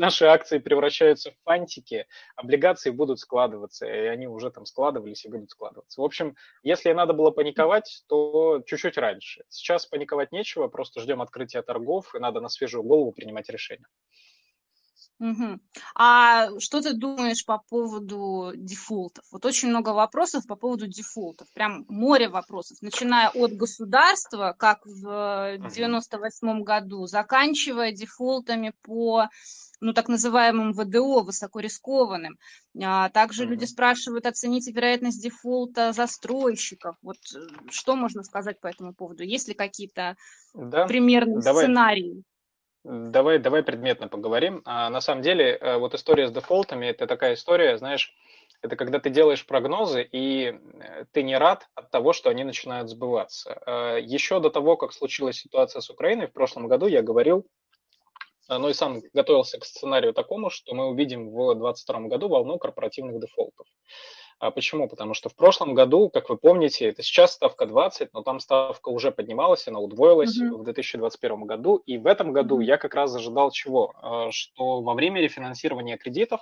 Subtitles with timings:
[0.00, 5.50] наши акции превращаются в фантики, облигации будут складываться, и они уже там складывались и будут
[5.50, 6.00] складываться.
[6.00, 9.44] В общем, если надо было паниковать, то чуть-чуть раньше.
[9.48, 13.86] Сейчас паниковать нечего, просто ждем открытия торгов, и надо на свежую голову принимать решения.
[15.20, 15.60] Угу.
[15.96, 19.22] А что ты думаешь по поводу дефолтов?
[19.30, 25.58] Вот очень много вопросов по поводу дефолтов, прям море вопросов, начиная от государства, как в
[25.58, 29.28] 98 году, заканчивая дефолтами по
[29.80, 32.38] ну, так называемым ВДО, высокорискованным.
[32.82, 33.48] А также mm-hmm.
[33.48, 36.96] люди спрашивают, оцените вероятность дефолта застройщиков.
[37.02, 37.38] Вот э,
[37.70, 39.22] что можно сказать по этому поводу?
[39.22, 40.16] Есть ли какие-то
[40.54, 40.86] да?
[40.86, 41.64] примерные Давай.
[41.64, 42.22] сценарии?
[42.84, 44.62] Давай, давай предметно поговорим.
[44.64, 48.14] А, на самом деле, э, вот история с дефолтами– это такая история, знаешь,
[48.62, 52.90] это когда ты делаешь прогнозы, и э, ты не рад от того, что они начинают
[52.90, 53.98] сбываться.
[54.02, 57.46] Еще до того, как случилась ситуация с Украиной в прошлом году, я говорил,
[58.58, 63.20] ну и сам готовился к сценарию такому, что мы увидим в 2022 году волну корпоративных
[63.20, 63.66] дефолтов.
[64.40, 64.88] А почему?
[64.88, 68.88] Потому что в прошлом году, как вы помните, это сейчас ставка 20, но там ставка
[68.88, 70.56] уже поднималась, она удвоилась mm-hmm.
[70.56, 71.76] в 2021 году.
[71.76, 72.64] И в этом году mm-hmm.
[72.64, 73.92] я как раз ожидал чего?
[74.00, 76.40] А, что во время рефинансирования кредитов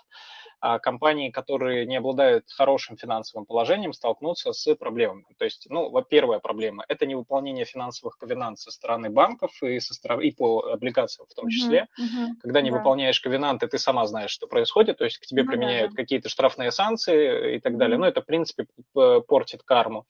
[0.61, 5.25] а компании, которые не обладают хорошим финансовым положением, столкнутся с проблемами.
[5.39, 10.23] То есть, ну, первая проблема– это невыполнение финансовых ковенант со стороны банков и, со стороны,
[10.23, 11.87] и по облигациям в том числе.
[11.99, 12.79] Uh-huh, uh-huh, Когда не да.
[12.79, 15.97] выполняешь ковенанты, ты сама знаешь, что происходит, то есть к тебе uh-huh, применяют да.
[15.97, 17.88] какие-то штрафные санкции и так далее.
[17.95, 18.01] Uh-huh.
[18.01, 20.07] Ну, это, в принципе, портит карму.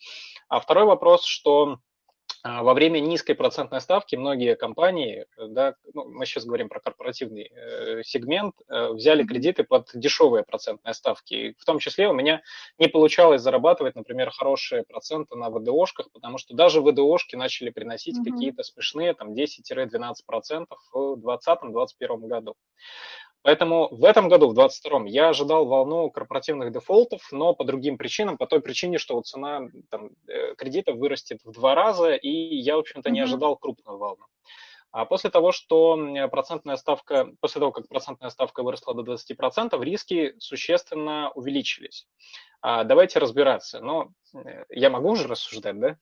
[0.48, 1.78] А второй вопрос, что
[2.42, 7.50] а, во время низкой процентной ставки многие компании, да, ну, мы сейчас говорим про корпоративный
[7.50, 11.56] э, сегмент, э, взяли кредиты под дешевые процентные ставки.
[11.58, 12.42] В том числе у меня
[12.78, 18.32] не получалось зарабатывать, например, хорошие проценты на ВДОшках, потому что даже ВДОшки начали приносить mm-hmm.
[18.32, 22.54] какие-то смешные там 10-12% в 2020-2021 году.
[23.42, 28.36] Поэтому в этом году, в 2022, я ожидал волну корпоративных дефолтов, но по другим причинам,
[28.36, 32.76] по той причине, что вот цена там, э, кредитов вырастет в два раза, и я,
[32.76, 34.24] в общем-то, не ожидал крупную волну.
[34.90, 35.96] А после того, что
[36.30, 42.06] процентная ставка, после того, как процентная ставка выросла до 20%, риски существенно увеличились.
[42.60, 43.80] А, давайте разбираться.
[43.80, 45.96] Но э, я могу уже рассуждать, да?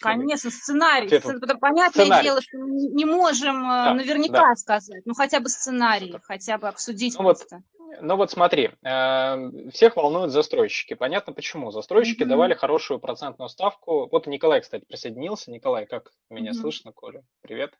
[0.00, 1.06] Конечно, сценарий.
[1.06, 2.24] Это понятное сценарий.
[2.24, 4.56] дело, что мы не можем э, да, наверняка да.
[4.56, 5.02] сказать.
[5.04, 7.62] Ну, хотя бы сценарий, хотя бы обсудить ну, просто.
[7.78, 10.94] Вот, ну вот смотри, э, всех волнуют застройщики.
[10.94, 11.70] Понятно почему.
[11.70, 12.26] Застройщики mm-hmm.
[12.26, 14.08] давали хорошую процентную ставку.
[14.10, 15.52] Вот Николай, кстати, присоединился.
[15.52, 16.54] Николай, как меня mm-hmm.
[16.54, 17.22] слышно, Коля?
[17.42, 17.74] Привет.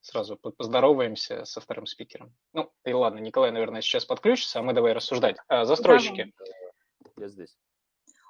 [0.00, 2.34] Сразу поздороваемся со вторым спикером.
[2.52, 5.36] Ну, и ладно, Николай, наверное, сейчас подключится, а мы давай рассуждать.
[5.48, 6.32] А, застройщики.
[7.16, 7.56] Я здесь.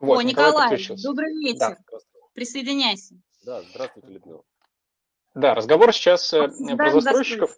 [0.01, 1.59] Вот, О, Николай, Николай добрый вечер.
[1.59, 1.99] Да,
[2.33, 3.17] Присоединяйся.
[3.45, 4.43] Да, здравствуйте, Людмила.
[5.35, 7.57] Да, разговор сейчас э, про застройщиков.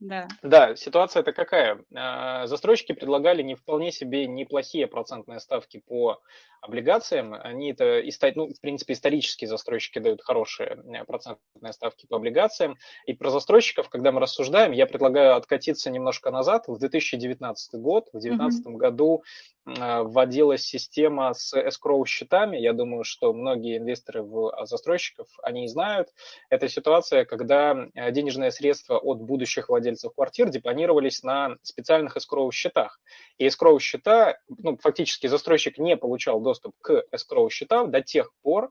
[0.00, 0.28] Да.
[0.42, 1.84] да, ситуация-то какая?
[1.94, 6.22] А, застройщики предлагали не вполне себе неплохие процентные ставки по
[6.62, 7.34] облигациям.
[7.34, 8.02] Они это,
[8.34, 12.76] ну, в принципе, исторические застройщики дают хорошие э, процентные ставки по облигациям.
[13.06, 16.64] И про застройщиков, когда мы рассуждаем, я предлагаю откатиться немножко назад.
[16.66, 18.76] В 2019 год, в 2019 mm-hmm.
[18.76, 19.22] году
[19.66, 22.56] вводилась система с escrow счетами.
[22.56, 26.08] Я думаю, что многие инвесторы в а, застройщиков, они знают.
[26.48, 33.00] Это ситуация, когда э, денежные средства от будущих владельцев квартир депонировались на специальных escrow счетах.
[33.38, 38.70] И escrow счета, ну, фактически застройщик не получал доступ к escrow счетам до тех пор,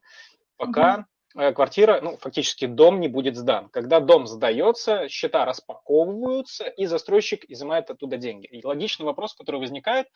[0.58, 3.70] пока mm-hmm квартира, ну, фактически дом не будет сдан.
[3.70, 8.48] Когда дом сдается, счета распаковываются, и застройщик изымает оттуда деньги.
[8.48, 10.08] И логичный вопрос, который возникает,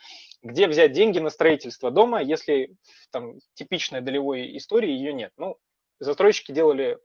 [0.42, 2.76] где взять деньги на строительство дома, если
[3.12, 5.32] там типичной долевой истории ее нет.
[5.38, 5.58] Ну,
[6.00, 6.98] застройщики делали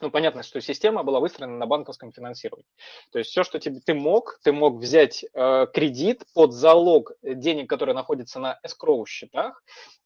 [0.00, 2.66] ну, понятно, что система была выстроена на банковском финансировании.
[3.12, 7.68] То есть все, что тебе, ты мог, ты мог взять э, кредит под залог денег,
[7.68, 9.62] которые находятся на escrow счетах,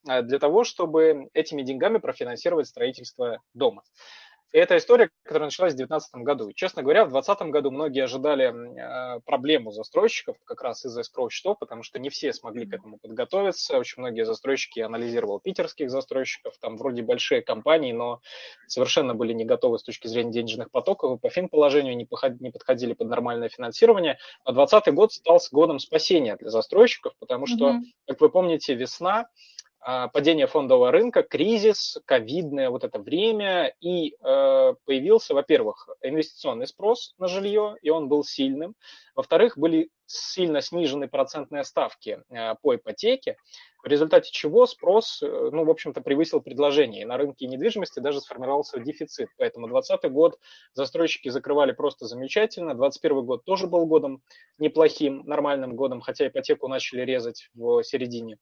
[0.09, 3.83] э, для того, чтобы этими деньгами профинансировать строительство дома.
[4.53, 6.49] И это история, которая началась в 2019 году.
[6.49, 11.59] И, честно говоря, в 2020 году многие ожидали э, проблему застройщиков как раз из-за скроу-счетов,
[11.59, 13.79] потому что не все смогли к этому подготовиться.
[13.79, 18.21] Очень многие застройщики, анализировал питерских застройщиков, там вроде большие компании, но
[18.67, 23.09] совершенно были не готовы с точки зрения денежных потоков, и по финположению не, подходили под
[23.09, 24.19] нормальное финансирование.
[24.45, 27.83] А 2020 год стал годом спасения для застройщиков, потому что, mm-hmm.
[28.07, 29.29] как вы помните, весна
[29.81, 37.29] падение фондового рынка, кризис, ковидное вот это время, и э, появился, во-первых, инвестиционный спрос на
[37.29, 38.75] жилье, и он был сильным.
[39.15, 43.37] Во-вторых, были сильно снижены процентные ставки э, по ипотеке,
[43.83, 47.03] в результате чего спрос, э, ну, в общем-то, превысил предложение.
[47.03, 49.29] И на рынке недвижимости даже сформировался дефицит.
[49.37, 50.39] Поэтому 2020 год
[50.73, 52.75] застройщики закрывали просто замечательно.
[52.75, 54.23] 2021 год тоже был годом
[54.59, 58.39] неплохим, нормальным годом, хотя ипотеку начали резать в середине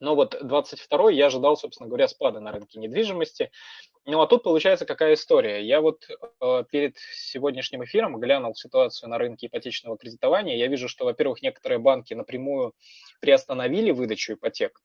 [0.00, 3.50] но вот 22 я ожидал, собственно говоря, спада на рынке недвижимости.
[4.06, 5.62] Ну а тут получается какая история.
[5.62, 6.08] Я вот
[6.40, 10.56] э, перед сегодняшним эфиром глянул ситуацию на рынке ипотечного кредитования.
[10.56, 12.74] Я вижу, что, во-первых, некоторые банки напрямую
[13.20, 14.80] приостановили выдачу ипотек.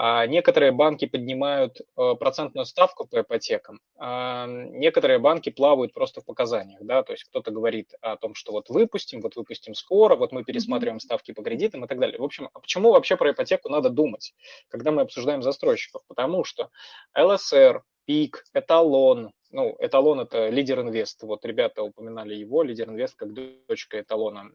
[0.00, 6.24] А некоторые банки поднимают э, процентную ставку по ипотекам, а некоторые банки плавают просто в
[6.24, 10.30] показаниях, да, то есть кто-то говорит о том, что вот выпустим, вот выпустим скоро, вот
[10.30, 12.16] мы пересматриваем ставки по кредитам и так далее.
[12.16, 14.34] В общем, а почему вообще про ипотеку надо думать,
[14.68, 16.02] когда мы обсуждаем застройщиков?
[16.06, 16.70] Потому что
[17.16, 23.32] ЛСР, ПИК, Эталон, ну, эталон это лидер инвест, вот ребята упоминали его, лидер инвест как
[23.32, 24.50] дочка эталона,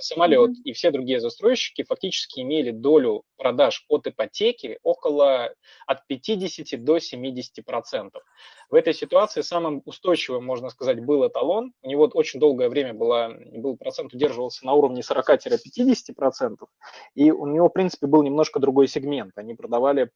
[0.00, 0.62] самолет mm-hmm.
[0.64, 5.52] и все другие застройщики фактически имели долю продаж от ипотеки около
[5.86, 8.22] от 50 до 70 процентов.
[8.70, 11.72] В этой ситуации самым устойчивым, можно сказать, был эталон.
[11.82, 16.68] У него очень долгое время было, был процент удерживался на уровне 40-50 процентов,
[17.14, 19.32] и у него, в принципе, был немножко другой сегмент.
[19.36, 20.10] Они продавали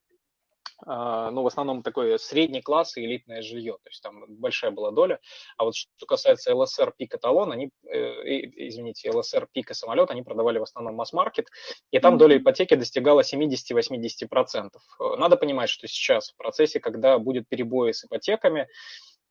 [0.85, 5.21] ну, в основном такой средний класс и элитное жилье, то есть там большая была доля.
[5.57, 10.23] А вот что касается ЛСР, пик, эталон, они, э, извините, ЛСР, пик и самолет, они
[10.23, 11.49] продавали в основном масс-маркет,
[11.91, 14.71] и там доля ипотеки достигала 70-80%.
[15.19, 18.69] Надо понимать, что сейчас в процессе, когда будет перебои с ипотеками,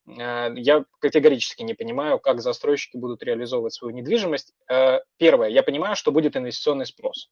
[0.07, 4.53] э, я категорически не понимаю, как застройщики будут реализовывать свою недвижимость.
[4.69, 7.29] Э, первое, я понимаю, что будет инвестиционный спрос.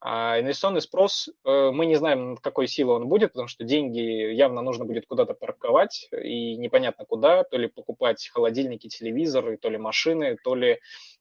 [0.00, 3.98] А инвестиционный спрос, э, мы не знаем, какой силы он будет, потому что деньги
[4.34, 9.78] явно нужно будет куда-то парковать, и непонятно куда, то ли покупать холодильники, телевизоры, то ли
[9.78, 10.80] машины, то ли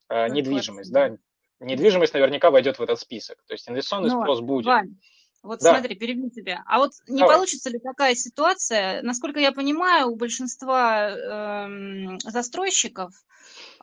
[0.10, 0.92] э, недвижимость.
[0.92, 1.18] Да?
[1.62, 3.42] Недвижимость наверняка войдет в этот список.
[3.48, 4.66] То есть инвестиционный ну, спрос будет.
[4.66, 4.98] Вань,
[5.46, 5.76] вот да.
[5.76, 6.64] смотри, перебью тебя.
[6.66, 7.36] А вот не Давай.
[7.36, 13.14] получится ли такая ситуация, насколько я понимаю, у большинства э, застройщиков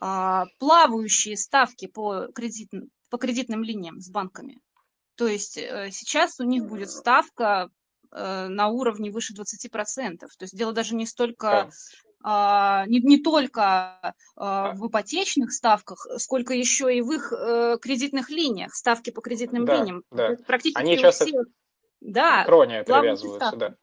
[0.02, 2.68] э, плавающие ставки по, кредит,
[3.10, 4.58] по кредитным линиям с банками.
[5.22, 7.70] То есть э, сейчас у них будет ставка
[8.10, 10.18] э, на уровне выше 20%.
[10.18, 11.70] То есть дело даже не столько
[12.24, 18.30] а, не, не только а, в ипотечных ставках, сколько еще и в их э, кредитных
[18.30, 20.02] линиях, ставки по кредитным да, линиям.
[20.10, 20.34] Да.
[20.44, 21.46] Практически Они часто всех,
[22.00, 23.74] да, кроне привязываются, да.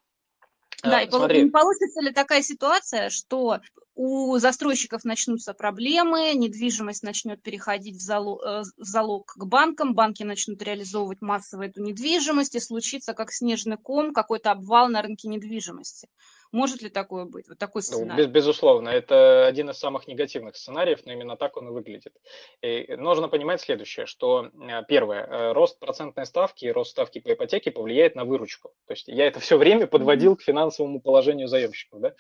[0.83, 1.43] Да, и Смотри.
[1.43, 3.59] не получится ли такая ситуация, что
[3.95, 10.23] у застройщиков начнутся проблемы, недвижимость начнет переходить в залог, э, в залог к банкам, банки
[10.23, 16.07] начнут реализовывать массово эту недвижимость, и случится как снежный ком какой-то обвал на рынке недвижимости.
[16.51, 17.47] Может ли такое быть?
[17.47, 18.23] Вот такой ну, сценарий.
[18.23, 22.13] Без, безусловно, это один из самых негативных сценариев, но именно так он и выглядит.
[22.61, 27.31] И нужно понимать следующее, что э, первое, э, рост процентной ставки и рост ставки по
[27.33, 28.71] ипотеке повлияет на выручку.
[28.87, 32.13] То есть я это все время подводил к финансовому положению заемщиков, да?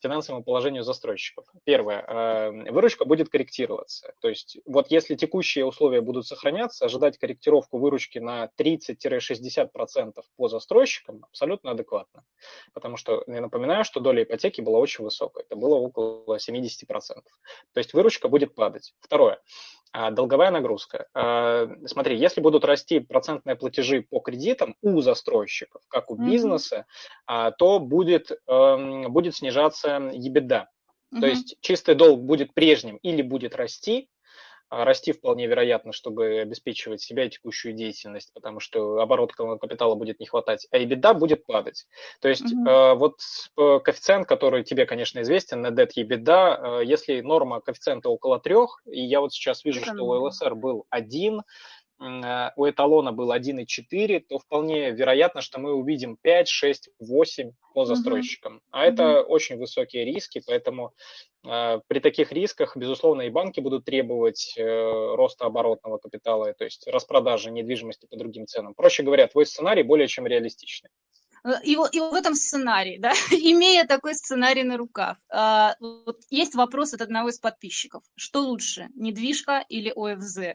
[0.00, 1.44] финансовому положению застройщиков.
[1.64, 4.14] Первое, э, выручка будет корректироваться.
[4.20, 11.24] То есть вот если текущие условия будут сохраняться, ожидать корректировку выручки на 30-60% по застройщикам
[11.24, 12.24] абсолютно адекватно.
[12.72, 16.86] Потому что, я напоминаю, напоминаю, что доля ипотеки была очень высокой, это было около 70%.
[16.88, 18.94] То есть выручка будет падать.
[19.00, 19.40] Второе.
[19.92, 21.06] А, долговая нагрузка.
[21.14, 26.86] А, смотри, если будут расти процентные платежи по кредитам у застройщиков, как у бизнеса,
[27.30, 27.52] mm-hmm.
[27.58, 30.66] то будет, эм, будет снижаться EBITDA.
[31.12, 31.20] Mm-hmm.
[31.20, 34.08] То есть чистый долг будет прежним или будет расти,
[34.70, 40.26] расти вполне вероятно, чтобы обеспечивать себя и текущую деятельность, потому что оборотного капитала будет не
[40.26, 41.86] хватать, а EBITDA будет падать.
[42.20, 42.68] То есть mm-hmm.
[42.68, 43.20] э, вот
[43.56, 49.00] коэффициент, который тебе, конечно, известен, на debt EBITDA, э, если норма коэффициента около трех, и
[49.00, 51.83] я вот сейчас вижу, что у ЛСР был один, Э,
[52.56, 58.56] у эталона был 1,4, то вполне вероятно, что мы увидим 5, 6, 8 по застройщикам.
[58.56, 58.70] Uh-huh.
[58.70, 59.22] А это uh-huh.
[59.22, 60.92] очень высокие риски, поэтому
[61.46, 66.86] э, при таких рисках, безусловно, и банки будут требовать э, роста оборотного капитала, то есть
[66.86, 68.74] распродажи недвижимости по другим ценам.
[68.74, 70.90] Проще говоря, твой сценарий более чем реалистичный.
[71.44, 76.54] Э, и, и в этом сценарии, да, имея такой сценарий на руках, э, вот есть
[76.54, 78.02] вопрос от одного из подписчиков.
[78.16, 80.54] Что лучше, недвижка или ОФЗ?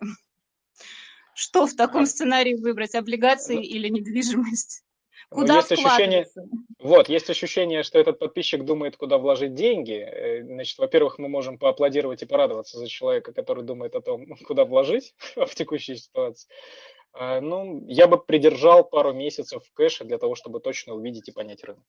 [1.39, 4.83] Что в таком сценарии выбрать, облигации ну, или недвижимость?
[5.31, 6.27] Ну, куда есть ощущение,
[6.79, 9.93] вот, есть ощущение, что этот подписчик думает, куда вложить деньги.
[9.93, 14.65] Э, значит, во-первых, мы можем поаплодировать и порадоваться за человека, который думает о том, куда
[14.65, 16.49] вложить в текущей ситуации.
[17.13, 21.31] А, ну, я бы придержал пару месяцев в кэше для того, чтобы точно увидеть и
[21.31, 21.85] понять рынок.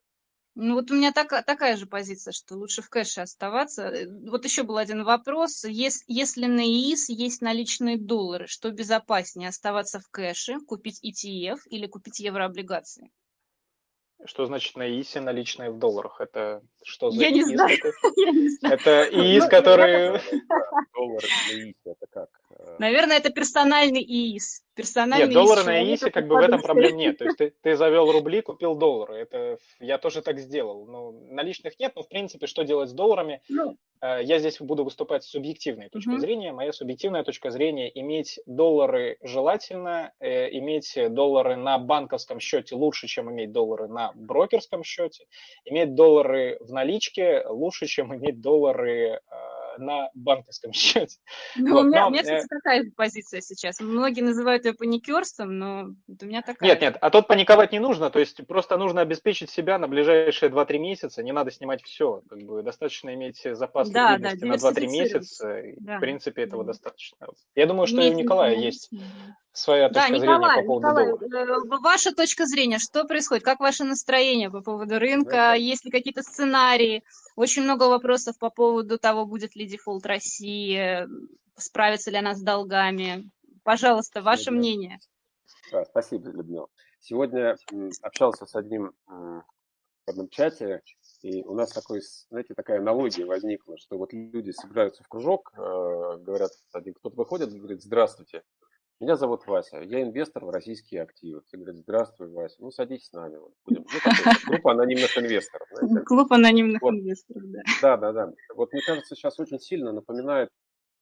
[0.56, 3.82] Ну вот у меня так, такая же позиция, что лучше в кэше оставаться.
[3.84, 5.64] Э, вот еще был один вопрос.
[5.64, 11.86] Если, если на ИИС есть наличные доллары, что безопаснее, оставаться в кэше, купить ETF или
[11.86, 13.10] купить еврооблигации?
[14.26, 16.20] Что значит на ИИСе наличные в долларах?
[16.20, 17.78] Это что за Я не знаю.
[18.16, 18.74] Я не знаю.
[18.74, 20.20] Это ИИС, который...
[20.94, 22.28] Доллар на ИИСе, это как?
[22.50, 24.62] Э, Наверное, это персональный ИИС.
[24.80, 27.18] Персональный нет, доллары на ИИСе как бы в этом проблем нет.
[27.18, 29.16] То есть ты, ты завел рубли, купил доллары.
[29.16, 30.86] Это я тоже так сделал.
[30.86, 33.42] Но наличных нет, но в принципе, что делать с долларами?
[33.48, 36.18] Ну, э, я здесь буду выступать с субъективной точки угу.
[36.18, 36.52] зрения.
[36.52, 43.30] Моя субъективная точка зрения– иметь доллары желательно, э, иметь доллары на банковском счете лучше, чем
[43.30, 45.26] иметь доллары на брокерском счете,
[45.64, 49.20] иметь доллары в наличке лучше, чем иметь доллары
[49.78, 51.18] на банковском счете.
[51.56, 52.48] Ну, вот, у, меня, но, у меня, кстати, э...
[52.48, 53.80] такая позиция сейчас.
[53.80, 56.68] Многие называют ее паникерством, но у меня такая.
[56.68, 60.50] Нет, нет, а тут паниковать не нужно, то есть просто нужно обеспечить себя на ближайшие
[60.50, 64.54] 2-3 месяца, не надо снимать все, как бы достаточно иметь запас да, ликвидности да, на
[64.54, 65.96] 2-3 месяца, да.
[65.96, 66.72] в принципе этого да.
[66.72, 67.26] достаточно.
[67.54, 68.90] Я думаю, что и у Николая есть
[69.60, 71.60] своя точка да, Николай, зрения по поводу Николай, доллара.
[71.60, 73.44] Э, ваша точка зрения, что происходит?
[73.44, 75.54] Как ваше настроение по поводу рынка?
[75.54, 77.04] Есть ли какие-то сценарии?
[77.36, 81.06] Очень много вопросов по поводу того, будет ли дефолт России,
[81.56, 83.30] справится ли она с долгами.
[83.62, 84.58] Пожалуйста, ваше Сегодня...
[84.58, 84.98] мнение.
[85.70, 86.68] Да, спасибо, Людмила.
[87.00, 87.56] Сегодня
[88.02, 90.82] общался с одним в одном чате,
[91.22, 92.00] и у нас такой,
[92.30, 97.52] знаете, такая аналогия возникла, что вот люди собираются в кружок, э, говорят, один кто-то выходит
[97.52, 98.42] говорит, здравствуйте,
[99.00, 101.42] меня зовут Вася, я инвестор в российские активы.
[101.46, 103.38] Все говорят, здравствуй, Вася, ну садись с нами.
[103.38, 103.86] Вот, будем.
[103.90, 105.66] Ну, такой, группа анонимных инвесторов.
[105.72, 106.00] Знаете?
[106.06, 106.92] Клуб анонимных вот.
[106.92, 107.60] инвесторов, да.
[107.80, 108.32] Да, да, да.
[108.54, 110.50] Вот мне кажется, сейчас очень сильно напоминает,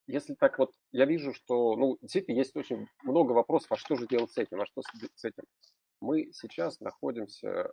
[0.06, 4.06] если так вот, я вижу, что, ну, действительно, есть очень много вопросов, а что же
[4.06, 5.44] делать с этим, а что с этим.
[6.00, 7.72] Мы сейчас находимся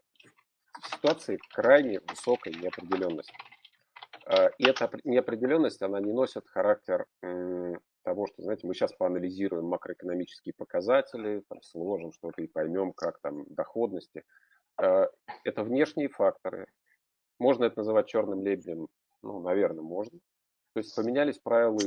[0.81, 3.33] в ситуации крайне высокой неопределенности.
[4.25, 7.05] А, и эта неопределенность, она не носит характер
[8.05, 13.43] того, что, знаете, мы сейчас поанализируем макроэкономические показатели, там, сложим что-то и поймем, как там
[13.49, 14.23] доходности.
[14.81, 15.07] Э,
[15.43, 16.67] это внешние факторы.
[17.39, 18.87] Можно это называть черным лебедем?
[19.23, 20.19] Ну, наверное, можно.
[20.73, 21.79] То есть поменялись правила.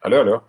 [0.00, 0.44] Алло, алло.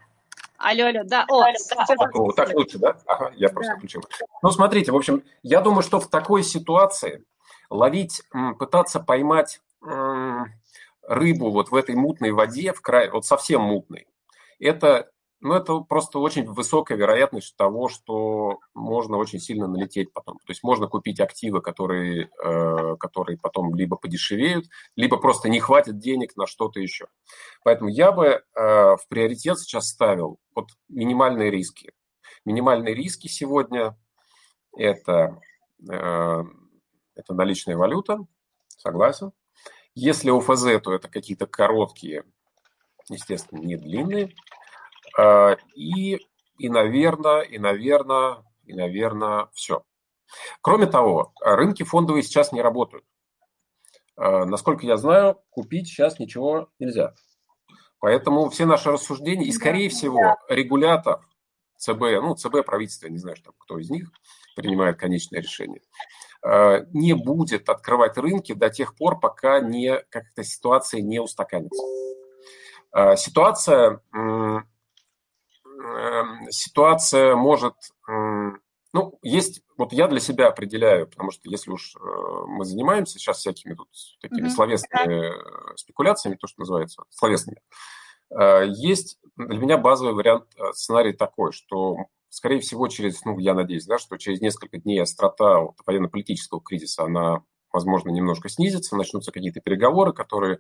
[0.58, 1.26] Алло, алло, да.
[1.28, 1.96] О, алло, да.
[2.14, 2.96] О, так лучше, да?
[3.08, 3.78] Ага, я просто да.
[3.78, 4.02] включил.
[4.42, 7.26] Ну, смотрите, в общем, я думаю, что в такой ситуации
[7.70, 8.22] ловить,
[8.60, 9.62] пытаться поймать
[11.08, 14.08] рыбу вот в этой мутной воде, в край, вот совсем мутной,
[14.60, 15.10] это,
[15.42, 20.38] ну, это просто очень высокая вероятность того, что можно очень сильно налететь потом.
[20.40, 26.00] То есть можно купить активы, которые, э, которые потом либо подешевеют, либо просто не хватит
[26.00, 27.08] денег на что-то еще.
[27.64, 31.92] Поэтому я бы э, в приоритет сейчас ставил вот минимальные риски.
[32.46, 33.98] Минимальные риски сегодня
[34.76, 35.40] это,
[35.90, 36.44] э,
[37.16, 38.20] это наличная валюта,
[38.68, 39.32] согласен.
[39.96, 42.26] Если ОФЗ, то это какие-то короткие,
[43.10, 44.36] естественно, не длинные.
[45.18, 46.20] А, и,
[46.58, 49.84] и, наверное, и, наверное, и, наверное, все.
[50.62, 53.06] Кроме того, рынки фондовые сейчас не работают.
[54.18, 57.14] А, насколько я знаю, купить сейчас ничего нельзя.
[58.00, 61.26] Поэтому все наши рассуждения, и, скорее всего, регулятор
[61.78, 64.12] ЦБ, ну, ЦБ правительство, не знаю, там, кто из них
[64.56, 65.82] принимает конечное решение,
[66.94, 71.82] не будет открывать рынки до тех пор, пока не, как-то ситуация не устаканится.
[72.96, 74.66] Э, ситуация, эм,
[76.50, 77.74] ситуация может,
[78.08, 82.00] ну, есть, вот я для себя определяю, потому что если уж э,
[82.48, 83.90] мы занимаемся сейчас всякими тут
[84.22, 84.52] такими mm-hmm.
[84.52, 87.60] словесными спекуляциями, то, что называется, словесными,
[88.66, 91.98] есть для меня базовый вариант, сценарий такой, что
[92.36, 97.06] скорее всего, через, ну, я надеюсь, да, что через несколько дней острота вот, военно-политического кризиса,
[97.06, 100.60] она, возможно, немножко снизится, начнутся какие-то переговоры, которые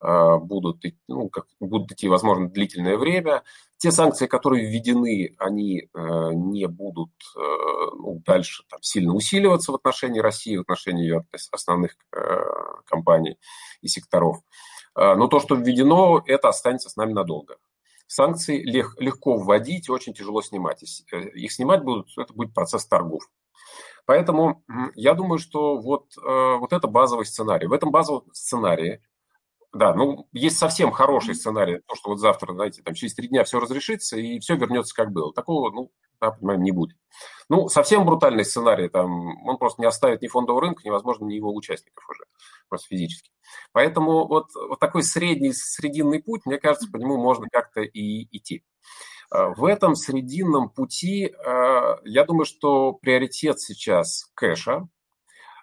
[0.00, 3.42] э, будут, ну, как, будут идти, возможно, длительное время.
[3.76, 9.74] Те санкции, которые введены, они э, не будут э, ну, дальше там, сильно усиливаться в
[9.74, 12.18] отношении России, в отношении ее основных э,
[12.84, 13.36] компаний
[13.80, 14.38] и секторов.
[14.94, 17.56] Э, но то, что введено, это останется с нами надолго.
[18.06, 20.82] Санкции лег, легко вводить очень тяжело снимать.
[21.12, 23.22] Э, их снимать будут, это будет процесс торгов.
[24.06, 24.62] Поэтому
[24.94, 27.66] я думаю, что вот, э, вот это базовый сценарий.
[27.66, 29.02] В этом базовом сценарии,
[29.76, 33.44] да, ну, есть совсем хороший сценарий, то, что вот завтра, знаете, там через три дня
[33.44, 35.32] все разрешится и все вернется как было.
[35.32, 36.96] Такого, ну, да, понимаем, не будет.
[37.48, 41.34] Ну, совсем брутальный сценарий, там, он просто не оставит ни фондового рынка, ни, возможно, ни
[41.34, 42.24] его участников уже,
[42.68, 43.30] просто физически.
[43.72, 48.64] Поэтому вот, вот такой средний, срединный путь, мне кажется, по нему можно как-то и идти.
[49.30, 51.34] В этом срединном пути,
[52.04, 54.88] я думаю, что приоритет сейчас кэша.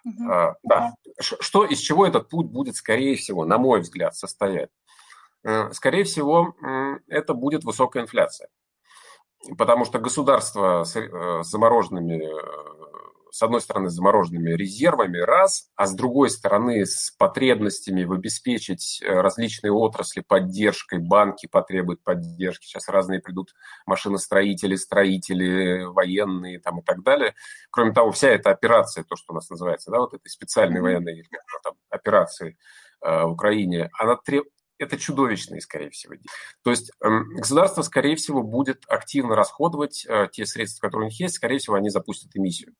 [0.06, 0.54] Uh-huh.
[0.62, 0.94] Да.
[1.18, 4.70] Что, из чего этот путь будет, скорее всего, на мой взгляд, состоять?
[5.72, 6.54] Скорее всего,
[7.08, 8.48] это будет высокая инфляция.
[9.58, 10.94] Потому что государство с
[11.42, 12.22] замороженными
[13.34, 19.02] с одной стороны, с замороженными резервами, раз, а с другой стороны, с потребностями в обеспечить
[19.02, 23.52] э, различные отрасли поддержкой, банки потребуют поддержки, сейчас разные придут
[23.86, 27.34] машиностроители, строители, военные там, и так далее.
[27.70, 31.24] Кроме того, вся эта операция, то, что у нас называется, да, вот этой специальной военной
[31.64, 32.56] там, операции
[33.04, 36.14] э, в Украине, она требует это чудовищные, скорее всего.
[36.62, 41.18] То есть эм, государство, скорее всего, будет активно расходовать э, те средства, которые у них
[41.18, 42.74] есть, скорее всего, они запустят эмиссию.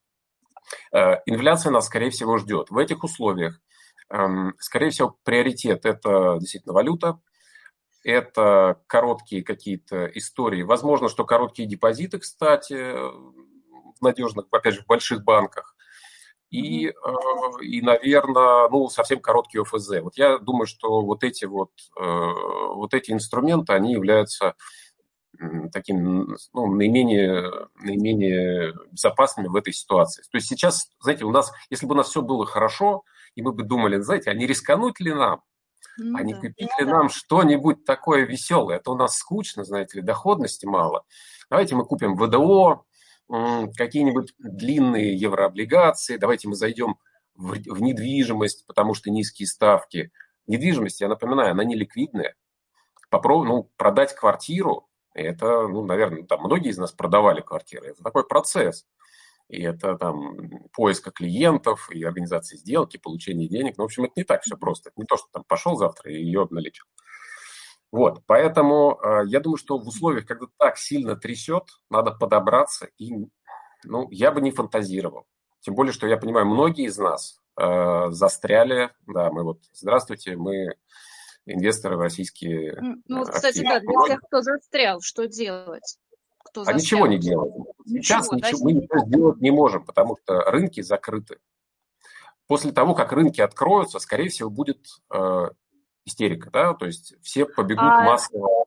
[0.93, 2.71] Э, инфляция нас, скорее всего, ждет.
[2.71, 3.61] В этих условиях,
[4.11, 7.21] эм, скорее всего, приоритет– это действительно валюта,
[8.04, 10.62] это короткие какие-то истории.
[10.62, 15.75] Возможно, что короткие депозиты, кстати, в надежных, опять же, в больших банках.
[16.50, 16.93] И, э,
[17.62, 20.02] и, наверное, ну, совсем короткий ОФЗ.
[20.02, 24.54] Вот я думаю, что вот эти вот, э, вот эти инструменты, они являются
[25.73, 30.23] таким ну, наименее, наименее безопасными в этой ситуации.
[30.23, 33.53] То есть сейчас, знаете, у нас, если бы у нас все было хорошо, и мы
[33.53, 35.43] бы думали, знаете, а не рискануть ли нам,
[35.99, 36.41] ну, а не да.
[36.41, 41.05] купить ли нам что-нибудь такое веселое, это у нас скучно, знаете ли, доходности мало.
[41.50, 42.85] Давайте мы купим ВДО,
[43.76, 46.97] какие-нибудь длинные еврооблигации, давайте мы зайдем
[47.35, 50.12] в, в недвижимость, потому что низкие ставки.
[50.47, 52.35] Недвижимость, я напоминаю, она не ликвидная.
[53.11, 57.88] Попробуй, ну, продать квартиру это, ну, наверное, там многие из нас продавали квартиры.
[57.88, 58.87] Это такой процесс.
[59.49, 63.76] И это там поиска клиентов и организации сделки, получения денег.
[63.76, 64.90] Ну, в общем, это не так все просто.
[64.90, 66.87] Это не то, что там пошел завтра и ее обналичил.
[67.92, 73.12] Вот, поэтому э, я думаю, что в условиях, когда так сильно трясет, надо подобраться и,
[73.85, 75.26] ну, я бы не фантазировал.
[75.61, 80.75] Тем более, что я понимаю, многие из нас э, застряли, да, мы вот, здравствуйте, мы
[81.46, 82.78] инвесторы российские.
[83.06, 85.98] Ну, вот, кстати, да, для тех, кто застрял, что делать?
[86.38, 87.52] Кто а ничего не делать.
[87.86, 91.38] Сейчас ничего, ничего, мы ничего сделать не можем, потому что рынки закрыты.
[92.46, 95.48] После того, как рынки откроются, скорее всего, будет э,
[96.04, 98.66] истерика, да, то есть все побегут а, массово.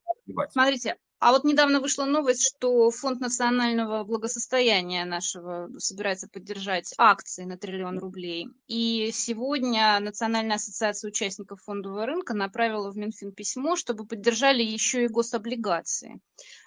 [0.50, 7.58] Смотрите, а вот недавно вышла новость, что Фонд национального благосостояния нашего собирается поддержать акции на
[7.58, 8.50] триллион рублей.
[8.68, 15.08] И сегодня Национальная ассоциация участников фондового рынка направила в Минфин письмо, чтобы поддержали еще и
[15.08, 16.20] гособлигации.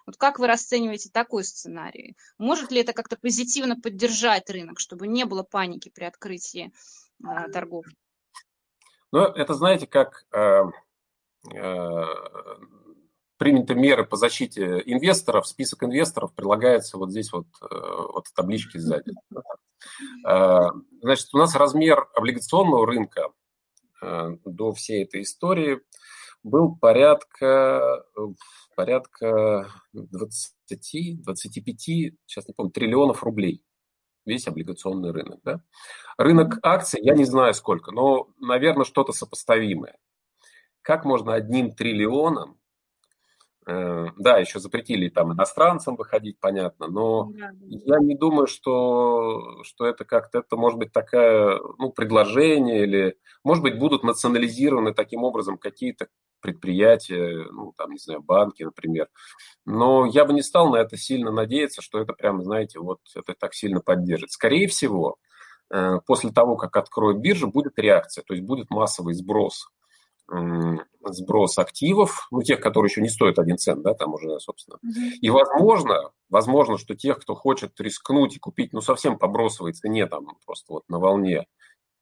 [0.04, 2.16] Вот как вы расцениваете такой сценарий?
[2.36, 6.72] Может ли это как-то позитивно поддержать рынок, чтобы не было паники при открытии
[7.22, 7.84] э, торгов?
[9.12, 10.62] Ну, это, знаете, как э,
[11.54, 12.04] э,
[13.40, 18.78] приняты меры по защите инвесторов, список инвесторов прилагается вот здесь вот, э, вот в табличке
[18.78, 19.14] сзади.
[20.28, 20.66] Э,
[21.00, 23.30] значит, у нас размер облигационного рынка
[24.02, 25.80] э, до всей этой истории
[26.42, 28.04] был порядка,
[28.76, 33.64] порядка 20, 25, сейчас не помню, триллионов рублей.
[34.26, 35.40] Весь облигационный рынок.
[35.44, 35.62] Да?
[36.18, 39.96] Рынок акций, я не знаю сколько, но, наверное, что-то сопоставимое.
[40.82, 42.59] Как можно одним триллионом
[44.16, 47.50] да, еще запретили там иностранцам выходить, понятно, но да.
[47.60, 53.62] я не думаю, что, что это как-то, это может быть такая, ну, предложение или, может
[53.62, 56.08] быть, будут национализированы таким образом какие-то
[56.40, 59.08] предприятия, ну, там, не знаю, банки, например.
[59.66, 63.34] Но я бы не стал на это сильно надеяться, что это прямо, знаете, вот это
[63.38, 64.30] так сильно поддержит.
[64.30, 65.16] Скорее всего,
[65.70, 69.68] э, после того, как откроют биржу, будет реакция, то есть будет массовый сброс
[71.04, 74.76] сброс активов, ну, тех, которые еще не стоят один цент, да, там уже, собственно.
[74.76, 75.18] Mm-hmm.
[75.20, 80.06] И, возможно, возможно, что тех, кто хочет рискнуть и купить, ну, совсем по бросовой цене,
[80.06, 81.46] там, просто вот на волне,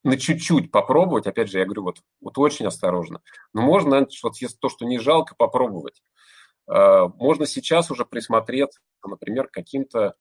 [0.04, 3.20] на чуть-чуть попробовать, опять же, я говорю, вот, вот очень осторожно,
[3.52, 6.02] но можно, вот если то, что не жалко, попробовать.
[6.66, 10.14] А, можно сейчас уже присмотреться, например, каким-то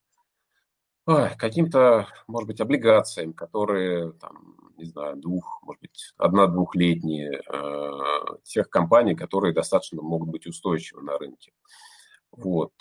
[1.38, 9.14] каким-то, может быть, облигациям, которые, там, не знаю, двух, может быть, одна-двухлетние, э, тех компаний,
[9.14, 11.52] которые достаточно могут быть устойчивы на рынке.
[12.32, 12.72] Вот.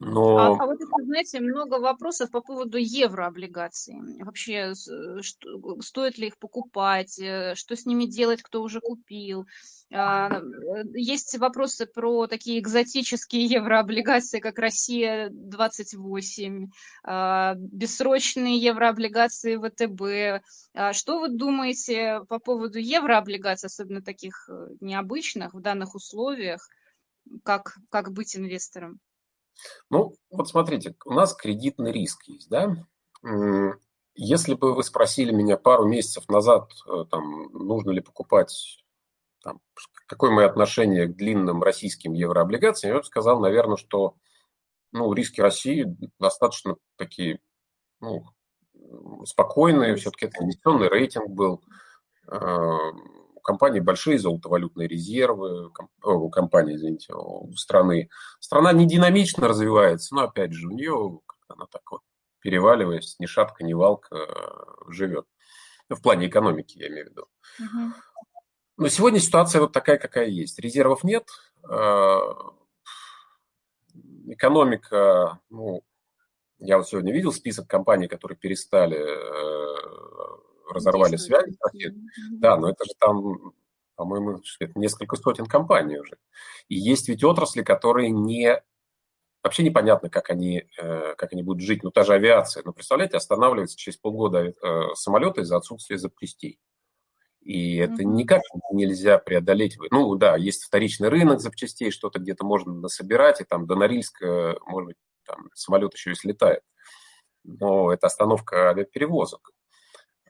[0.00, 0.38] Э, но...
[0.38, 3.96] А, а вот это, знаете, много вопросов по поводу еврооблигаций.
[4.20, 9.46] Вообще, что, стоит ли их покупать, э, что с ними делать, кто уже купил.
[9.90, 10.42] А, э,
[10.94, 16.66] есть вопросы про такие экзотические еврооблигации, как Россия-28,
[17.04, 20.42] а, бессрочные еврооблигации ВТБ.
[20.74, 26.68] А что вы думаете по поводу еврооблигаций, особенно таких э, необычных в данных условиях?
[27.44, 29.00] как, как быть инвестором?
[29.90, 32.76] Ну, вот смотрите, у нас кредитный риск есть, да?
[34.14, 38.84] Если бы вы спросили меня пару месяцев назад, э, там, нужно ли покупать,
[39.42, 39.60] там,
[40.06, 44.16] какое мое отношение к длинным российским еврооблигациям, я бы сказал, наверное, что
[44.90, 47.38] ну, риски России достаточно такие
[48.00, 48.24] ну,
[49.24, 51.62] спокойные, все-таки это инвестиционный рейтинг был,
[52.26, 52.76] э,
[53.48, 55.70] компании большие золотовалютные резервы,
[56.02, 58.10] у компании, извините, у страны.
[58.40, 62.02] Страна не динамично развивается, но опять же у нее она так вот
[62.40, 65.24] переваливаясь, ни шатка, ни валка э, живет.
[65.88, 67.26] Ну, в плане экономики, я имею в виду.
[67.58, 67.92] Угу.
[68.76, 70.58] Но сегодня ситуация вот такая, какая есть.
[70.58, 71.26] Резервов нет.
[71.70, 72.18] Э,
[74.26, 75.82] экономика, ну,
[76.58, 80.17] я вот сегодня видел список компаний, которые перестали, э,
[80.70, 81.56] разорвали связи.
[82.32, 83.52] Да, но это же там,
[83.96, 84.40] по-моему,
[84.74, 86.18] несколько сотен компаний уже.
[86.68, 88.62] И есть ведь отрасли, которые не
[89.42, 91.84] Вообще непонятно, как они, э, как они будут жить.
[91.84, 92.62] Ну, та же авиация.
[92.66, 94.54] Ну, представляете, останавливается через полгода э,
[94.94, 96.58] самолеты из-за отсутствия запчастей.
[97.40, 99.78] И это никак нельзя преодолеть.
[99.90, 104.88] Ну, да, есть вторичный рынок запчастей, что-то где-то можно насобирать, и там до Норильска, может
[104.88, 106.62] быть, там самолет еще и слетает.
[107.44, 109.52] Но это остановка авиаперевозок.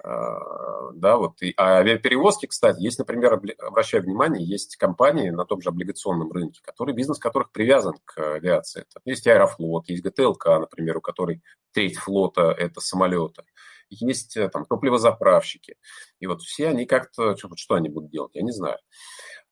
[0.03, 1.41] А, да, вот.
[1.43, 6.61] И, а авиаперевозки, кстати, есть, например, обращаю внимание, есть компании на том же облигационном рынке,
[6.63, 8.85] которые, бизнес которых привязан к авиации.
[9.05, 13.45] Есть Аэрофлот, есть ГТЛК, например, у которой треть флота– это самолеты.
[13.91, 15.77] Есть э, там топливозаправщики.
[16.21, 18.79] И вот все они как-то, что, что они будут делать, я не знаю.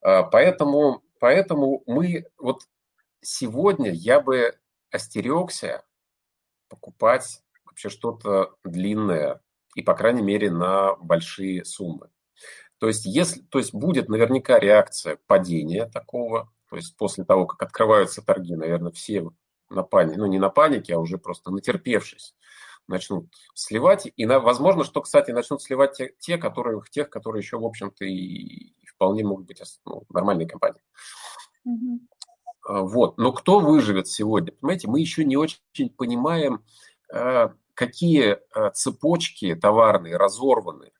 [0.02, 2.62] А, поэтому, поэтому мы вот
[3.22, 4.54] сегодня я бы
[4.90, 5.84] остерегся
[6.68, 9.40] покупать вообще что-то длинное,
[9.76, 12.08] и, по крайней мере, на большие суммы.
[12.78, 17.62] То есть, если, то есть будет наверняка реакция падения такого, то есть после того, как
[17.62, 19.30] открываются торги, наверное, все
[19.68, 22.34] на панике, ну не на панике, а уже просто натерпевшись,
[22.88, 24.10] начнут сливать.
[24.16, 28.04] И на, возможно, что, кстати, начнут сливать те, те которые, тех, которые еще, в общем-то,
[28.06, 30.80] и, и вполне могут быть ну, нормальные компании.
[31.68, 32.86] Mm-hmm.
[32.86, 33.18] Вот.
[33.18, 34.52] Но кто выживет сегодня?
[34.52, 36.64] Понимаете, мы еще не очень понимаем,
[37.12, 40.92] а, какие э, цепочки товарные разорваны,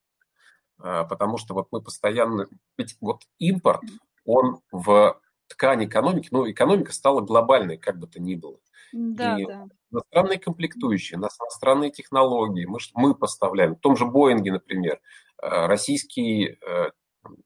[0.79, 3.81] э, потому что вот мы постоянно, ведь вот импорт,
[4.25, 8.59] он в ткани экономики, ну, экономика стала глобальной, как бы то ни было.
[8.93, 9.67] Да, и да.
[9.91, 13.75] иностранные комплектующие, иностранные технологии, мы, мы поставляем.
[13.75, 15.01] В том же Боинге, например,
[15.43, 16.59] э, российские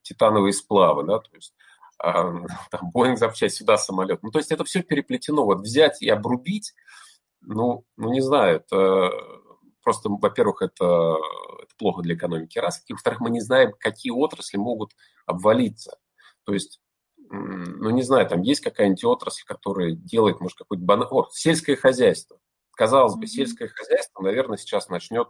[0.03, 1.55] титановые сплавы, да, то есть
[1.97, 2.45] там,
[2.93, 4.21] Боинг запчасть, сюда самолет.
[4.23, 5.45] Ну, то есть это все переплетено.
[5.45, 6.73] Вот взять и обрубить,
[7.41, 9.11] ну, ну не знаю, это
[9.83, 11.17] просто, во-первых, это,
[11.61, 14.91] это плохо для экономики, раз, и, во-вторых, мы не знаем, какие отрасли могут
[15.25, 15.97] обвалиться.
[16.43, 16.79] То есть,
[17.29, 21.07] ну, не знаю, там есть какая-нибудь отрасль, которая делает, может, какой-то банан...
[21.09, 22.39] О, сельское хозяйство.
[22.71, 25.27] Казалось бы, сельское хозяйство, наверное, сейчас начнет,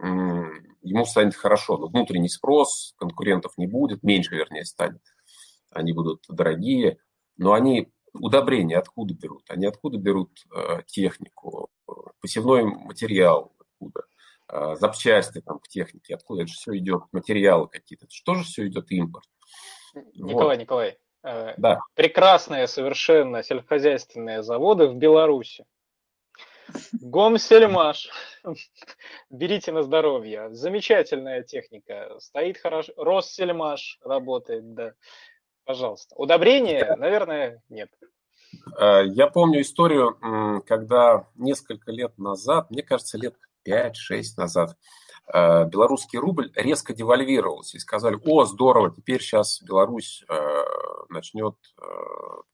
[0.00, 5.02] ему станет хорошо, но внутренний спрос, конкурентов не будет, меньше, вернее, станет.
[5.70, 6.98] Они будут дорогие,
[7.36, 9.44] но они удобрения откуда берут?
[9.48, 11.70] Они откуда берут э, технику,
[12.20, 14.04] посевной материал, откуда?
[14.48, 18.44] Э, запчасти там к технике, откуда это же все идет, материалы какие-то, это что же
[18.44, 19.26] все идет импорт.
[20.14, 20.62] Николай, вот.
[20.62, 21.78] Николай, э, да.
[21.94, 25.64] прекрасные совершенно сельскохозяйственные заводы в Беларуси.
[26.92, 28.10] Гомсельмаш.
[29.30, 30.54] Берите на здоровье.
[30.54, 32.16] Замечательная техника.
[32.18, 32.92] Стоит хорошо.
[32.96, 34.94] Россельмаш работает, да.
[35.64, 36.14] Пожалуйста.
[36.16, 37.90] Удобрения, наверное, нет.
[38.78, 43.34] Э, я помню историю, когда несколько лет назад, мне кажется, лет
[43.66, 43.92] 5-6
[44.36, 44.76] назад,
[45.32, 50.64] э, белорусский рубль резко девальвировался и сказали, о, здорово, теперь сейчас Беларусь э,
[51.08, 51.54] начнет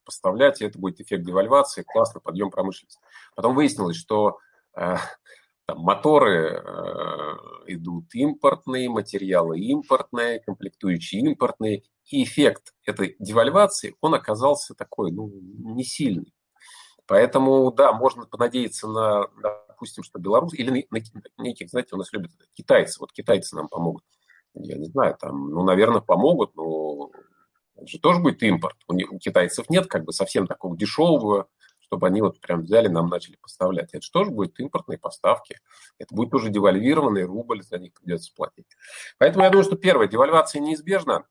[0.04, 3.00] поставлять, и это будет эффект девальвации, классно, подъем промышленности.
[3.34, 4.38] Потом выяснилось, что
[5.70, 7.36] там моторы э,
[7.68, 11.84] идут импортные, материалы импортные, комплектующие импортные.
[12.06, 16.34] И эффект этой девальвации, он оказался такой, ну, не сильный.
[17.06, 19.28] Поэтому, да, можно понадеяться на,
[19.68, 20.98] допустим, что Беларусь, или на,
[21.36, 24.02] на неких, знаете, у нас любят китайцы, вот китайцы нам помогут.
[24.54, 27.10] Я не знаю, там, ну, наверное, помогут, но
[27.76, 28.76] это же тоже будет импорт.
[28.88, 31.46] У, у китайцев нет как бы совсем такого дешевого
[31.90, 33.88] чтобы они вот прям взяли, нам начали поставлять.
[33.92, 35.58] Это же тоже будет импортные поставки.
[35.98, 38.68] Это будет уже девальвированный рубль, за них придется платить.
[39.18, 41.26] Поэтому я думаю, что первое, девальвация неизбежна.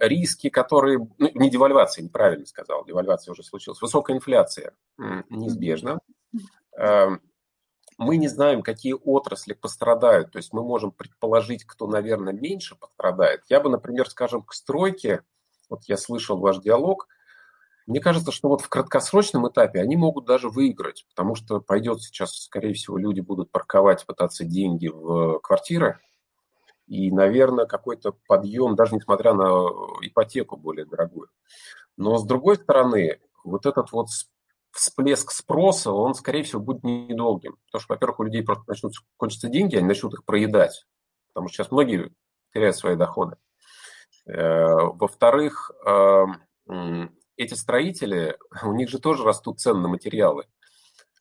[0.00, 0.98] Риски, которые...
[1.18, 3.82] Ну, не девальвация, неправильно сказал, девальвация уже случилась.
[3.82, 4.72] Высокая инфляция
[5.28, 5.98] неизбежна.
[6.78, 7.20] Эм,
[7.98, 10.32] мы не знаем, какие отрасли пострадают.
[10.32, 13.42] То есть мы можем предположить, кто, наверное, меньше пострадает.
[13.50, 15.22] Я бы, например, скажем, к стройке,
[15.68, 17.08] вот я слышал ваш диалог,
[17.86, 22.32] мне кажется, что вот в краткосрочном этапе они могут даже выиграть, потому что пойдет сейчас,
[22.34, 26.00] скорее всего, люди будут парковать, пытаться деньги в квартиры,
[26.88, 29.68] и, наверное, какой-то подъем, даже несмотря на
[30.02, 31.28] ипотеку более дорогую.
[31.96, 34.08] Но, с другой стороны, вот этот вот
[34.72, 37.56] всплеск спроса, он, скорее всего, будет недолгим.
[37.66, 40.86] Потому что, во-первых, у людей просто начнут кончиться деньги, они начнут их проедать.
[41.28, 42.12] Потому что сейчас многие
[42.52, 43.36] теряют свои доходы.
[44.26, 50.46] Э, во-вторых, эм, эти строители, у них же тоже растут цены на материалы.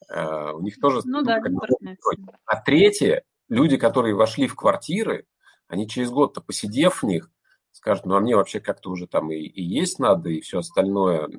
[0.09, 1.01] Э, у них тоже...
[1.05, 1.39] Ну да,
[2.45, 5.25] А третье, люди, которые вошли в квартиры,
[5.67, 7.31] они через год-то посидев в них,
[7.71, 11.29] скажут, ну а мне вообще как-то уже там и, и есть надо, и все остальное,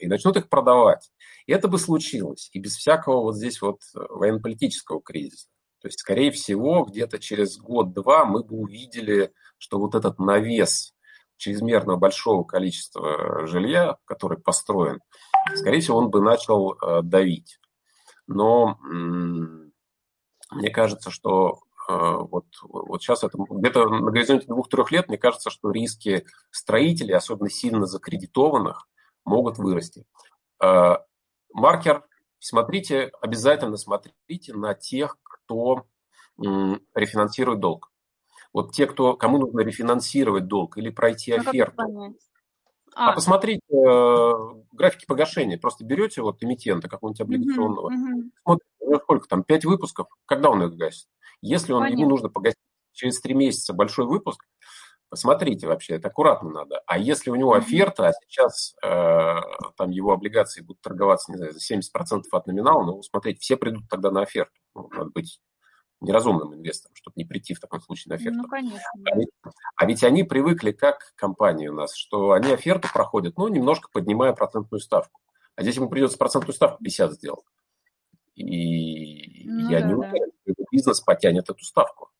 [0.00, 1.10] и начнут их продавать.
[1.46, 5.48] И это бы случилось, и без всякого вот здесь вот военно-политического кризиса.
[5.80, 10.94] То есть, скорее всего, где-то через год-два мы бы увидели, что вот этот навес
[11.40, 15.00] чрезмерно большого количества жилья, который построен,
[15.56, 17.58] скорее всего, он бы начал э, давить.
[18.26, 25.16] Но мне кажется, что э, вот, вот сейчас это где-то на горизонте двух-трех лет, мне
[25.16, 28.86] кажется, что риски строителей, особенно сильно закредитованных,
[29.24, 30.04] могут вырасти.
[30.62, 30.96] Э,
[31.54, 32.04] маркер,
[32.38, 35.86] смотрите, обязательно смотрите на тех, кто
[36.94, 37.89] рефинансирует долг.
[38.52, 42.16] Вот те, кто, кому нужно рефинансировать долг или пройти ну, оферту.
[42.94, 44.32] А, а посмотрите э,
[44.72, 45.58] графики погашения.
[45.58, 48.30] Просто берете вот эмитента какого-нибудь облигационного, угу, угу.
[48.42, 51.06] смотрите, сколько там, пять выпусков, когда он их гасит.
[51.40, 52.58] Если он, ему нужно погасить
[52.92, 54.44] через три месяца большой выпуск,
[55.08, 56.82] посмотрите вообще, это аккуратно надо.
[56.86, 59.34] А если у него оферта, а сейчас э,
[59.76, 63.88] там его облигации будут торговаться, не знаю, за 70% от номинала, ну, смотрите, все придут
[63.88, 64.52] тогда на оферту.
[64.74, 65.40] Ну, надо быть
[66.00, 68.38] неразумным инвестором, чтобы не прийти в таком случае на оферту.
[68.38, 68.80] Ну, конечно.
[69.04, 69.28] А ведь,
[69.76, 74.32] а ведь они привыкли, как компании у нас, что они оферту проходят, ну, немножко поднимая
[74.32, 75.20] процентную ставку.
[75.56, 77.44] А здесь ему придется процентную ставку 50 сделать.
[78.34, 80.52] И ну, я да, не уверен, да.
[80.54, 82.10] что бизнес потянет эту ставку.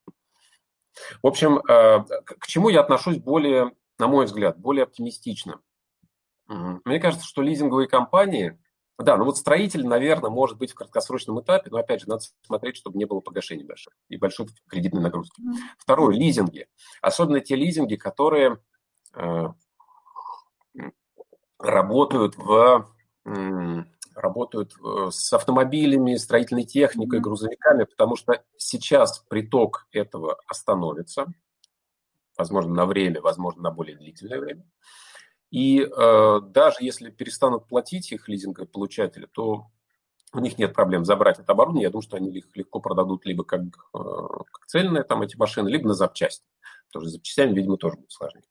[1.23, 5.61] В общем, э, к чему я отношусь более, на мой взгляд, более оптимистично.
[6.47, 8.59] Мне кажется, что лизинговые компании–
[9.03, 12.77] да, ну вот строитель, наверное, может быть в краткосрочном этапе, но опять же, надо смотреть,
[12.77, 15.43] чтобы не было погашений больших и большой кредитной нагрузки.
[15.79, 16.67] Второе, лизинги.
[17.01, 18.59] Особенно те лизинги, которые
[19.15, 19.49] э,
[21.59, 22.89] работают в
[24.15, 27.23] работают э, с автомобилями, строительной техникой, mm-hmm.
[27.23, 31.27] грузовиками, потому что сейчас приток этого остановится,
[32.37, 34.65] возможно, на время, возможно, на более длительное время.
[35.51, 39.67] И э, даже если перестанут платить их лизингополучатели, то
[40.33, 41.85] у них нет проблем забрать это оборудование.
[41.85, 43.99] Я думаю, что они их легко продадут либо как, э,
[44.53, 46.45] как цельные там эти машины, либо на запчасти.
[46.91, 48.45] Тоже с запчастями, видимо, тоже будет сложнее.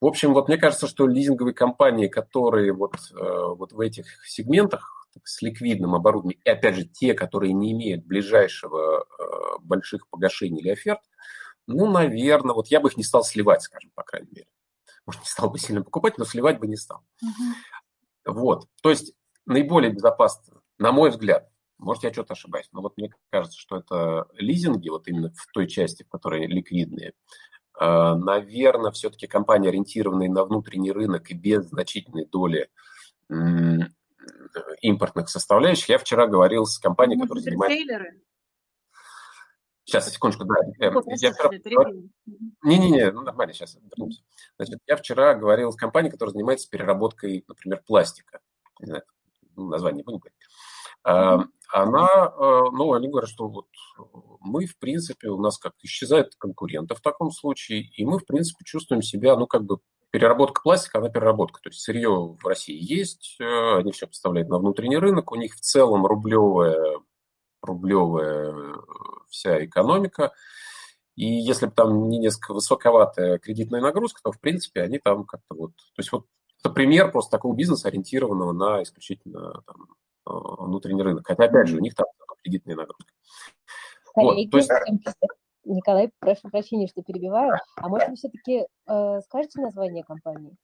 [0.00, 5.06] В общем, вот мне кажется, что лизинговые компании, которые вот, э, вот в этих сегментах
[5.22, 10.70] с ликвидным оборудованием, и опять же те, которые не имеют ближайшего э, больших погашений или
[10.70, 11.02] оферт,
[11.68, 14.48] ну, наверное, вот я бы их не стал сливать, скажем, по крайней мере
[15.06, 17.02] может, не стал бы сильно покупать, но сливать бы не стал.
[17.22, 18.34] Угу.
[18.34, 18.68] Вот.
[18.82, 19.14] То есть
[19.46, 24.28] наиболее безопасно, на мой взгляд, может, я что-то ошибаюсь, но вот мне кажется, что это
[24.34, 27.12] лизинги, вот именно в той части, в которой ликвидные,
[27.80, 32.70] э, наверное, все-таки компании, ориентированные на внутренний рынок и без значительной доли
[34.82, 35.88] импортных составляющих.
[35.88, 37.76] Я вчера говорил с компанией, Может, которая занимается...
[37.76, 38.22] Трейлеры?
[39.84, 40.54] Сейчас, секундочку, да.
[40.78, 41.90] Я вчера...
[42.62, 44.22] Не-не-не, ну нормально, сейчас вернемся.
[44.56, 48.40] Значит, я вчера говорил с компанией, которая занимается переработкой, например, пластика.
[48.80, 49.02] Не знаю,
[49.56, 50.38] ну, название не будем говорить.
[51.04, 53.66] А, она, э, ну, они говорят, что вот
[54.40, 58.64] мы, в принципе, у нас как исчезает конкуренты в таком случае, и мы, в принципе,
[58.64, 59.78] чувствуем себя, ну, как бы
[60.10, 61.60] переработка пластика, она переработка.
[61.60, 65.54] То есть сырье в России есть, э, они все поставляют на внутренний рынок, у них
[65.54, 67.00] в целом рублевая
[67.62, 68.74] рублевая э,
[69.28, 70.32] вся экономика.
[71.14, 75.54] И если бы там не несколько высоковатая кредитная нагрузка, то, в принципе, они там как-то
[75.54, 75.76] вот...
[75.76, 76.26] То есть вот
[76.60, 79.88] это пример просто такого бизнеса, ориентированного на исключительно там,
[80.26, 80.30] э,
[80.64, 81.26] внутренний рынок.
[81.26, 82.06] Хотя, опять же, у них там
[82.42, 83.12] кредитная нагрузка.
[84.14, 84.70] Коллеги, вот, то есть...
[85.64, 87.56] Николай, прошу прощения, что перебиваю.
[87.76, 90.56] А может, вы все-таки э, скажете название компании?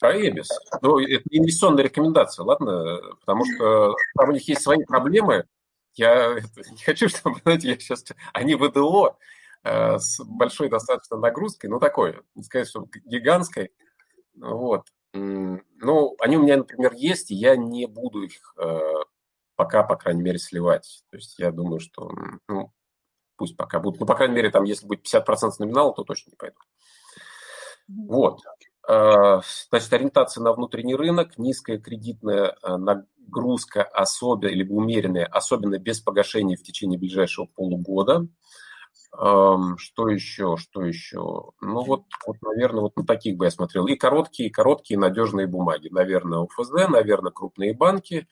[0.00, 0.48] Аэбис.
[0.80, 3.00] Ну, это инвестиционная рекомендация, ладно?
[3.20, 5.44] Потому что там у них есть свои проблемы,
[5.94, 6.34] я
[6.70, 8.04] не хочу, чтобы, знаете, я сейчас...
[8.32, 9.18] Они ВДО
[9.64, 13.72] э, с большой достаточно нагрузкой, ну, такой, не сказать, что гигантской.
[14.36, 14.86] Вот.
[15.12, 18.78] Ну, они у меня, например, есть, и я не буду их э,
[19.56, 21.02] пока, по крайней мере, сливать.
[21.10, 22.10] То есть я думаю, что,
[22.46, 22.72] ну,
[23.36, 24.00] пусть пока будут.
[24.00, 26.58] Ну, по крайней мере, там, если будет 50% номинала, то точно не пойду.
[27.88, 28.40] Вот.
[28.86, 32.56] значит, ориентация на внутренний рынок, низкая кредитная
[33.28, 38.26] нагрузка особенно или умеренная, особенно без погашения в течение ближайшего полугода.
[39.10, 41.52] Что еще, что еще?
[41.60, 43.86] Ну вот, вот, наверное, вот на таких бы я смотрел.
[43.86, 45.88] И короткие, короткие надежные бумаги.
[45.88, 48.28] Наверное, УФЗ, наверное, крупные банки.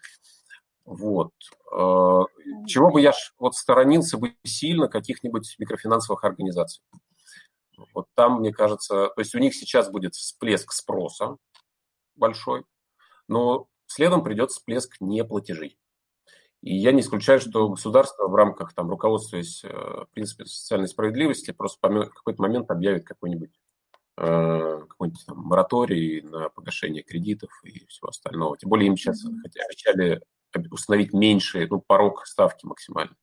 [0.85, 1.33] Вот.
[1.73, 2.25] А,
[2.67, 6.83] чего бы я вот сторонился бы сильно каких-нибудь микрофинансовых организаций.
[7.95, 11.37] Вот там, мне кажется, то есть у них сейчас будет всплеск спроса
[12.15, 12.65] большой,
[13.29, 15.79] но следом придет всплеск неплатежей.
[16.63, 21.79] И я не исключаю, что государство в рамках, там, руководствуясь э, принципе социальной справедливости, просто
[21.89, 23.53] в какой-то момент объявит какой-нибудь
[24.17, 28.57] э, какой-нибудь там мораторий на погашение кредитов и всего остального.
[28.57, 30.23] Тем более им сейчас хотя обещали
[30.71, 33.15] установить меньший ну, порог ставки максимально.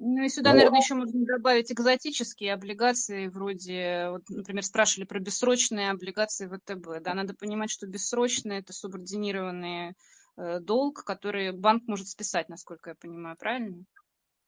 [0.00, 0.56] Ну и сюда, Но...
[0.56, 7.02] наверное, еще можно добавить экзотические облигации, вроде, вот, например, спрашивали про бессрочные облигации ВТБ.
[7.02, 9.94] Да, надо понимать, что бессрочные– это субординированные
[10.38, 13.84] Э, долг, который банк может списать, насколько я понимаю, правильно?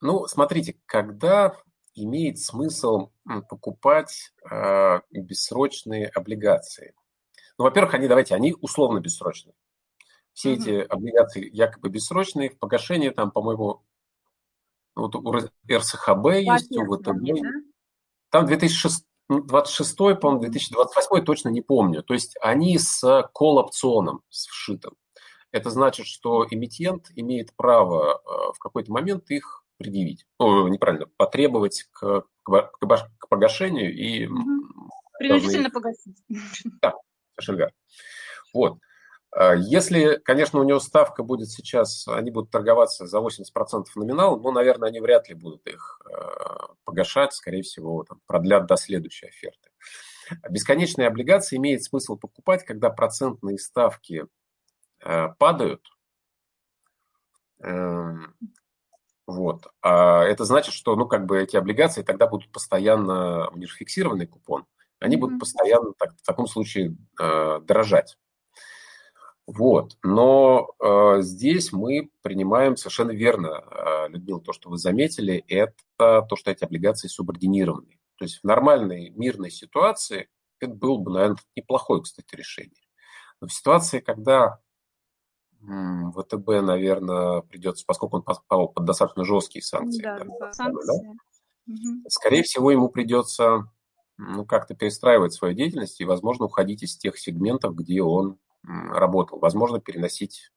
[0.01, 1.57] Ну, смотрите, когда
[1.95, 3.11] имеет смысл
[3.49, 6.95] покупать э, бессрочные облигации?
[7.59, 9.55] Ну, во-первых, они, давайте, они условно бессрочные.
[10.33, 10.63] Все угу.
[10.63, 13.83] эти облигации якобы бессрочные, в погашении там, по-моему,
[14.95, 17.43] вот у РСХБ есть, у ВТБ.
[17.43, 17.51] Да?
[18.31, 22.03] Там 2006, 26, по-моему, 2028 точно не помню.
[22.03, 24.95] То есть они с колл-опционом сшитым.
[25.53, 30.27] Это значит, что эмитент имеет право э, в какой-то момент их предъявить.
[30.39, 34.29] Ну, неправильно, потребовать к, к, к погашению и...
[35.19, 35.71] Принудительно должны...
[35.71, 36.23] погасить.
[36.81, 36.95] Да,
[37.35, 37.75] совершенно верно.
[38.55, 38.79] Вот.
[39.33, 44.51] А если, конечно, у него ставка будет сейчас, они будут торговаться за 80% номинал, но,
[44.51, 46.17] наверное, они вряд ли будут их э,
[46.85, 49.71] погашать, скорее всего, там, продлят до следующей оферты.
[50.49, 54.27] Бесконечные облигации имеет смысл покупать, когда процентные ставки
[55.39, 55.83] падают.
[57.63, 58.37] Эм,
[59.27, 59.67] вот.
[59.81, 64.27] А это значит, что, ну, как бы эти облигации тогда будут постоянно, у них фиксированный
[64.27, 64.67] купон,
[64.99, 65.21] они mm-hmm.
[65.21, 68.17] будут постоянно так, в таком случае дорожать.
[69.53, 69.97] Вот.
[70.05, 76.37] Но э, здесь мы принимаем совершенно верно, э, Людмила, то, что вы заметили, это то,
[76.37, 77.99] что эти облигации субординированы.
[78.17, 80.29] То есть в нормальной мирной ситуации
[80.61, 82.83] это было бы, наверное, неплохое, кстати, решение.
[83.41, 84.61] Но в ситуации, когда
[85.61, 90.03] ВТБ, наверное, придется, поскольку он попал под достаточно жесткие санкции.
[90.03, 90.87] Да, да, санкции.
[90.87, 91.11] Да?
[91.73, 92.09] Угу.
[92.09, 93.69] Скорее всего, ему придется
[94.17, 99.39] ну, как-то перестраивать свою деятельность и, возможно, уходить из тех сегментов, где он работал.
[99.39, 100.51] Возможно, переносить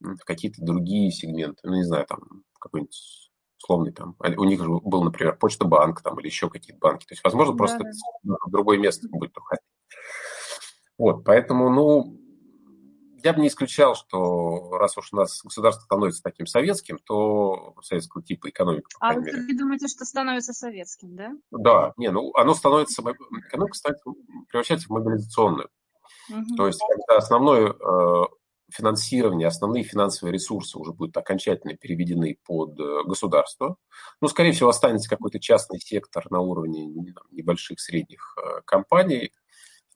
[0.00, 1.60] в какие-то другие сегменты.
[1.64, 3.30] Ну, не знаю, там какой-нибудь
[3.62, 4.16] условный там.
[4.18, 7.06] У них же был, например, Почта Банк там или еще какие-то банки.
[7.06, 7.80] То есть, возможно, просто
[8.22, 8.36] да.
[8.44, 9.64] в другое место будет уходить.
[10.96, 12.20] Вот, поэтому, ну,
[13.24, 18.22] я бы не исключал, что раз уж у нас государство становится таким советским, то советского
[18.22, 18.86] типа экономика.
[19.00, 19.58] А вы мере.
[19.58, 21.32] думаете, что становится советским, да?
[21.50, 23.98] Да, не, ну оно становится, экономика кстати,
[24.50, 25.70] превращается в мобилизационную.
[26.30, 26.56] Угу.
[26.56, 28.24] То есть, когда основное э,
[28.70, 33.76] финансирование, основные финансовые ресурсы уже будут окончательно переведены под э, государство,
[34.20, 36.86] ну, скорее всего, останется какой-то частный сектор на уровне
[37.30, 39.32] небольших, средних э, компаний,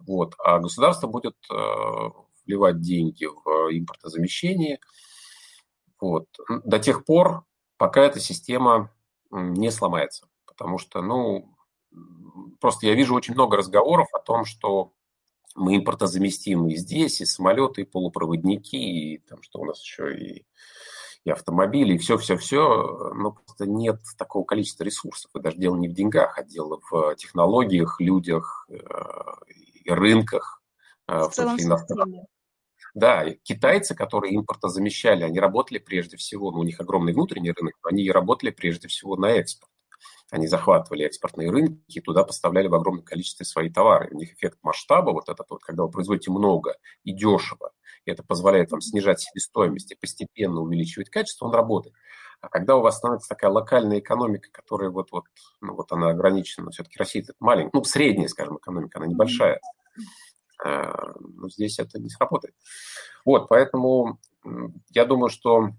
[0.00, 1.34] вот, а государство будет
[2.46, 4.78] вливать деньги в импортозамещение
[6.00, 6.28] вот,
[6.64, 7.44] до тех пор,
[7.76, 8.92] пока эта система
[9.30, 10.28] не сломается.
[10.46, 11.54] Потому что, ну,
[12.60, 14.92] просто я вижу очень много разговоров о том, что
[15.54, 20.46] мы импортозаместим и здесь, и самолеты, и полупроводники, и там, что у нас еще и,
[21.24, 25.30] и автомобили, и все-все-все, но просто нет такого количества ресурсов.
[25.34, 28.78] И даже дело не в деньгах, а дело в технологиях, людях э,
[29.84, 30.62] и рынках,
[31.08, 32.24] э, в, в числе иностранных.
[32.94, 37.90] Да, китайцы, которые импортозамещали, они работали прежде всего, ну, у них огромный внутренний рынок, но
[37.90, 39.70] они работали прежде всего на экспорт.
[40.30, 44.08] Они захватывали экспортные рынки и туда поставляли в огромном количестве свои товары.
[44.10, 47.72] У них эффект масштаба, вот этот вот, когда вы производите много и дешево,
[48.04, 51.94] и это позволяет вам снижать себестоимость и постепенно увеличивать качество, он работает.
[52.40, 55.24] А когда у вас становится такая локальная экономика, которая вот, вот,
[55.60, 59.60] ну, вот она ограничена, все-таки Россия это маленькая, ну, средняя, скажем, экономика, она небольшая,
[60.64, 62.54] Э, но здесь это не сработает.
[63.24, 64.18] Вот, поэтому
[64.90, 65.70] я думаю, что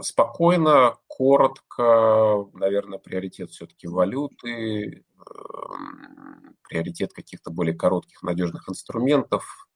[0.00, 9.68] спокойно, коротко, наверное, приоритет все-таки валюты, эм, приоритет каких-то более коротких, надежных инструментов.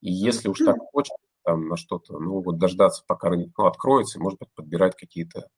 [0.00, 4.20] И если уж так хочется там, на что-то, ну вот дождаться, пока рынок ну, откроется,
[4.20, 5.48] может быть, подбирать какие-то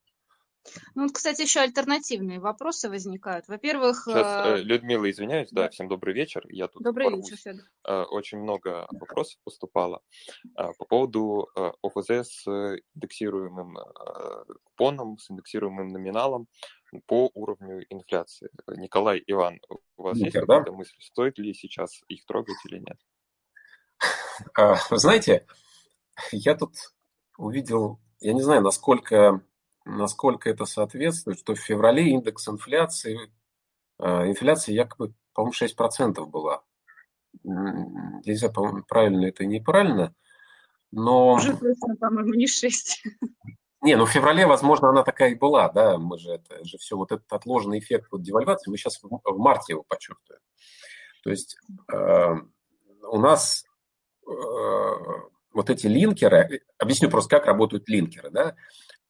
[0.94, 3.48] Ну, вот, кстати, еще альтернативные вопросы возникают.
[3.48, 4.04] Во-первых...
[4.04, 6.44] Сейчас, э, Людмила, извиняюсь, да, всем добрый вечер.
[6.48, 7.30] Я тут Добрый ворвусь.
[7.30, 7.36] вечер,
[7.84, 8.06] Федор.
[8.10, 10.02] Очень много вопросов поступало
[10.54, 11.48] по поводу
[11.82, 12.46] ОФЗ с
[12.94, 13.76] индексируемым
[14.64, 16.48] купоном, с индексируемым номиналом
[17.06, 18.50] по уровню инфляции.
[18.68, 19.60] Николай, Иван,
[19.96, 22.98] у вас Никер, есть какая-то мысль, стоит ли сейчас их трогать или нет?
[24.56, 25.46] А, вы знаете,
[26.32, 26.72] я тут
[27.38, 29.40] увидел, я не знаю, насколько,
[29.84, 33.18] насколько это соответствует, что в феврале индекс инфляции,
[33.98, 36.62] а, инфляция якобы, по-моему, 6% была.
[37.42, 40.14] Нельзя, по-моему, правильно это неправильно,
[40.92, 41.34] но...
[41.34, 43.02] Уже точно, по-моему, не 6.
[43.82, 46.96] Не, ну в феврале, возможно, она такая и была, да, мы же это же все,
[46.96, 50.40] вот этот отложенный эффект вот девальвации, мы сейчас в, в марте его почувствуем.
[51.22, 51.58] То есть
[51.92, 52.34] э,
[53.10, 53.66] у нас
[54.26, 54.30] э,
[55.52, 58.56] вот эти линкеры, объясню просто, как работают линкеры, да,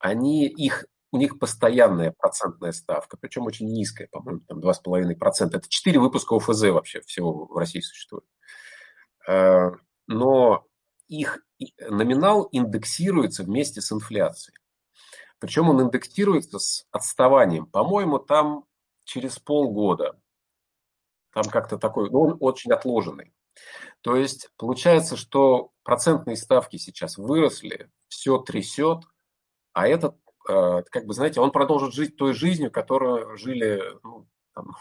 [0.04, 5.56] они, их, у них постоянная процентная ставка, причем очень низкая, по-моему, там 2,5%.
[5.56, 8.26] Это 4 выпуска ОФЗ вообще всего в России существует.
[9.26, 9.70] Э,
[10.06, 10.66] но
[11.08, 11.42] их
[11.88, 14.58] номинал индексируется вместе с инфляцией.
[15.38, 17.64] Причем он индексируется с отставанием.
[17.64, 18.66] По-моему, там
[19.04, 20.20] через полгода.
[21.32, 23.32] Там как-то такой, ну, он очень отложенный.
[24.02, 29.04] То есть получается, что процентные ставки сейчас выросли, все трясет,
[29.74, 30.16] а этот,
[30.48, 34.74] э, как бы, знаете, он продолжит жить той жизнью, которую жили ну, там,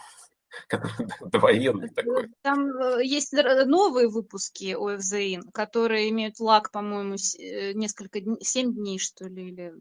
[1.20, 2.30] довоенный такой.
[2.42, 9.26] Там э, есть новые выпуски ОФЗИН, которые имеют лак, по-моему, э, несколько, 7 дней, что
[9.26, 9.74] ли, или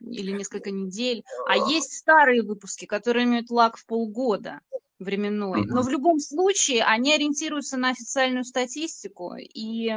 [0.00, 4.60] или несколько недель, а есть старые выпуски, которые имеют лаг в полгода
[4.98, 5.64] временной.
[5.64, 9.34] Но в любом случае они ориентируются на официальную статистику.
[9.36, 9.90] И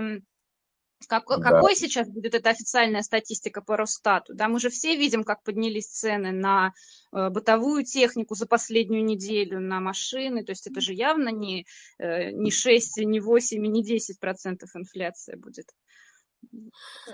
[1.07, 1.37] как, да.
[1.37, 4.33] какой сейчас будет эта официальная статистика по Росстату?
[4.33, 6.73] Да, мы же все видим, как поднялись цены на
[7.13, 10.43] э, бытовую технику за последнюю неделю, на машины.
[10.43, 11.65] То есть это же явно не,
[11.97, 15.67] э, не 6, не 8, не 10 процентов инфляция будет.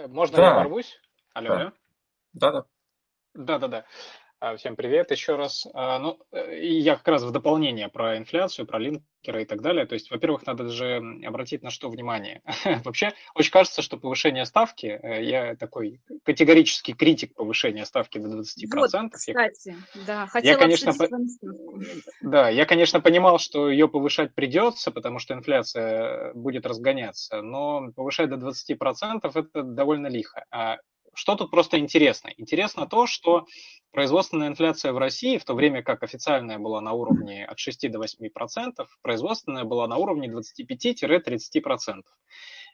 [0.08, 0.44] Можно да.
[0.44, 1.00] я ворвусь?
[1.34, 1.74] Алло, да.
[2.34, 2.66] Да, да.
[3.34, 3.86] Да-да-да.
[4.42, 5.66] А, всем привет еще раз.
[5.74, 9.86] А, ну, э, я как раз в дополнение про инфляцию, про линкеры и так далее.
[9.86, 12.42] То есть, во-первых, надо же обратить на что внимание.
[12.84, 18.42] Вообще, очень кажется, что повышение ставки, э, я такой категорический критик повышения ставки до 20%.
[18.74, 19.76] Вот, кстати,
[20.06, 21.08] да, хотела я, конечно, по...
[22.22, 28.30] Да, я, конечно, понимал, что ее повышать придется, потому что инфляция будет разгоняться, но повышать
[28.30, 30.44] до 20% это довольно лихо.
[31.16, 32.30] Что тут просто интересно?
[32.38, 33.45] Интересно то, что
[33.91, 37.99] производственная инфляция в России, в то время как официальная была на уровне от 6 до
[37.99, 42.01] 8%, процентов, производственная была на уровне 25-30%.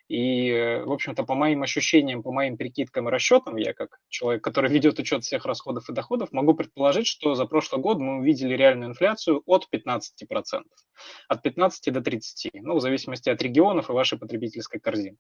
[0.08, 4.70] И, в общем-то, по моим ощущениям, по моим прикидкам и расчетам, я как человек, который
[4.70, 8.90] ведет учет всех расходов и доходов, могу предположить, что за прошлый год мы увидели реальную
[8.90, 10.64] инфляцию от 15%,
[11.30, 15.18] от 15 до 30, ну, в зависимости от регионов и вашей потребительской корзины.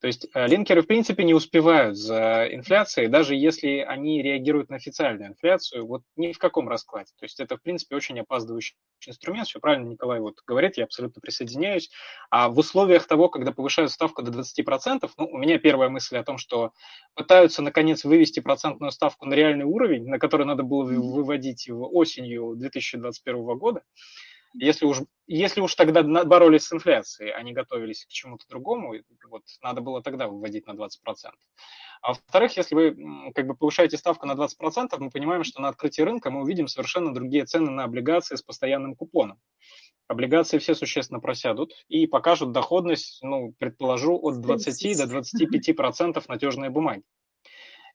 [0.00, 4.76] То есть э, линкеры, в принципе, не успевают за инфляцией, даже если они реагируют на
[4.76, 7.12] официальную инфляцию, вот ни в каком раскладе.
[7.18, 8.76] То есть это, в принципе, очень опаздывающий
[9.06, 9.48] инструмент.
[9.48, 11.90] Все правильно Николай вот говорит, я абсолютно присоединяюсь.
[12.30, 16.24] А в условиях того, когда повышают ставку до 20%, ну, у меня первая мысль о
[16.24, 16.72] том, что
[17.14, 23.58] пытаются, наконец, вывести процентную ставку на реальный уровень, на который надо было выводить осенью 2021
[23.58, 23.82] года.
[24.58, 28.94] Если уж, если уж тогда боролись с инфляцией, а не готовились к чему-то другому,
[29.28, 30.88] вот, надо было тогда выводить на 20%.
[32.02, 36.02] А во-вторых, если вы как бы повышаете ставку на 20%, мы понимаем, что на открытии
[36.02, 39.40] рынка мы увидим совершенно другие цены на облигации с постоянным купоном.
[40.08, 47.02] Облигации все существенно просядут и покажут доходность, ну, предположу, от 20 до 25% надежной бумаги.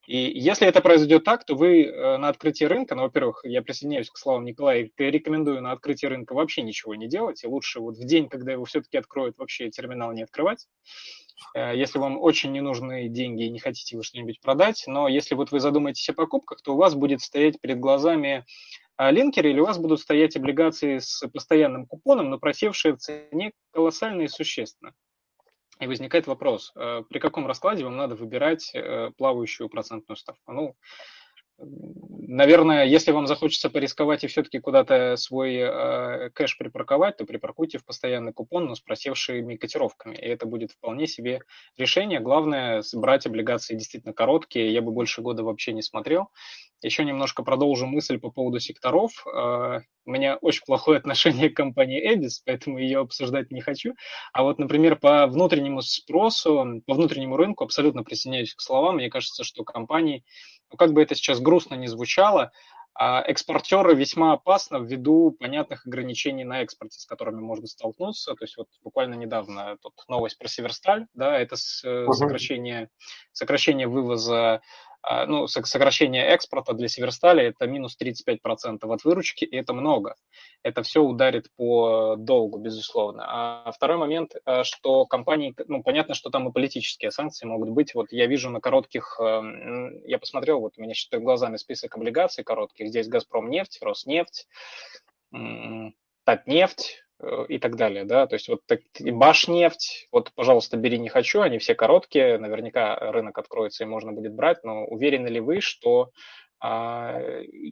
[0.06, 4.10] И если это произойдет так, то вы э, на открытии рынка, ну, во-первых, я присоединяюсь
[4.10, 8.04] к словам Николая, рекомендую на открытии рынка вообще ничего не делать, и лучше вот в
[8.04, 10.66] день, когда его все-таки откроют, вообще терминал не открывать,
[11.54, 15.36] э, если вам очень не нужны деньги и не хотите вы что-нибудь продать, но если
[15.36, 18.44] вот вы задумаетесь о покупках, то у вас будет стоять перед глазами
[18.96, 23.52] а, линкеры или у вас будут стоять облигации с постоянным купоном, но просевшие в цене
[23.72, 24.94] колоссально и существенно.
[25.82, 30.52] И возникает вопрос, э, при каком раскладе вам надо выбирать э, плавающую процентную ставку?
[30.52, 30.76] Ну,
[31.58, 37.84] Наверное, если вам захочется порисковать и все-таки куда-то свой э, кэш припарковать, то припаркуйте в
[37.84, 40.16] постоянный купон, но с просевшими котировками.
[40.16, 41.40] И это будет вполне себе
[41.76, 42.20] решение.
[42.20, 44.72] Главное, брать облигации действительно короткие.
[44.72, 46.30] Я бы больше года вообще не смотрел.
[46.80, 49.24] Еще немножко продолжу мысль по поводу секторов.
[50.04, 53.94] У меня очень плохое отношение к компании Эбис, поэтому ее обсуждать не хочу.
[54.32, 58.96] А вот, например, по внутреннему спросу, по внутреннему рынку абсолютно присоединяюсь к словам.
[58.96, 60.24] Мне кажется, что компании,
[60.70, 62.52] ну, как бы это сейчас грустно не звучало,
[62.94, 68.34] а экспортеры весьма опасны ввиду понятных ограничений на экспорте, с которыми можно столкнуться.
[68.34, 72.90] То есть вот буквально недавно тут новость про Северсталь, да, это сокращение,
[73.32, 74.60] сокращение вывоза
[75.26, 80.16] ну, сокращение экспорта для Северстали это минус 35% от выручки, и это много.
[80.62, 83.24] Это все ударит по долгу, безусловно.
[83.26, 87.94] А второй момент, э, что компании, ну, понятно, что там и политические санкции могут быть.
[87.94, 92.44] Вот я вижу на коротких, эм, я посмотрел, вот у меня перед глазами список облигаций
[92.44, 92.88] коротких.
[92.88, 94.46] Здесь Газпром нефть, Роснефть,
[96.24, 97.11] Татнефть, Э,
[97.48, 101.58] и так далее, да, то есть вот так, Башнефть, вот, пожалуйста, бери не хочу, они
[101.58, 106.10] все короткие, наверняка рынок откроется и можно будет брать, но уверены ли вы, что
[106.64, 107.20] а,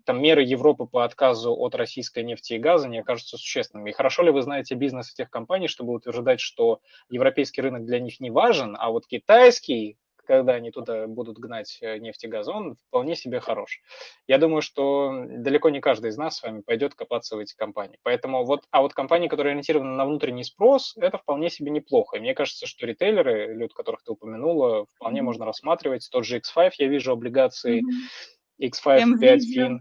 [0.05, 3.91] там меры Европы по отказу от российской нефти и газа не окажутся существенными.
[3.91, 8.19] И хорошо ли вы знаете бизнес этих компаний, чтобы утверждать, что европейский рынок для них
[8.19, 9.97] не важен, а вот китайский
[10.31, 13.81] когда они туда будут гнать э, нефть и газ, он вполне себе хорош.
[14.29, 17.99] Я думаю, что далеко не каждый из нас с вами пойдет копаться в эти компании.
[18.05, 22.17] Поэтому вот, а вот компании, которые ориентированы на внутренний спрос, это вполне себе неплохо.
[22.17, 25.25] И мне кажется, что ритейлеры, люди, которых ты упомянула, вполне mm-hmm.
[25.25, 26.09] можно рассматривать.
[26.13, 28.71] Тот же X5, я вижу облигации, mm-hmm.
[28.71, 29.79] X5, 5 Fin,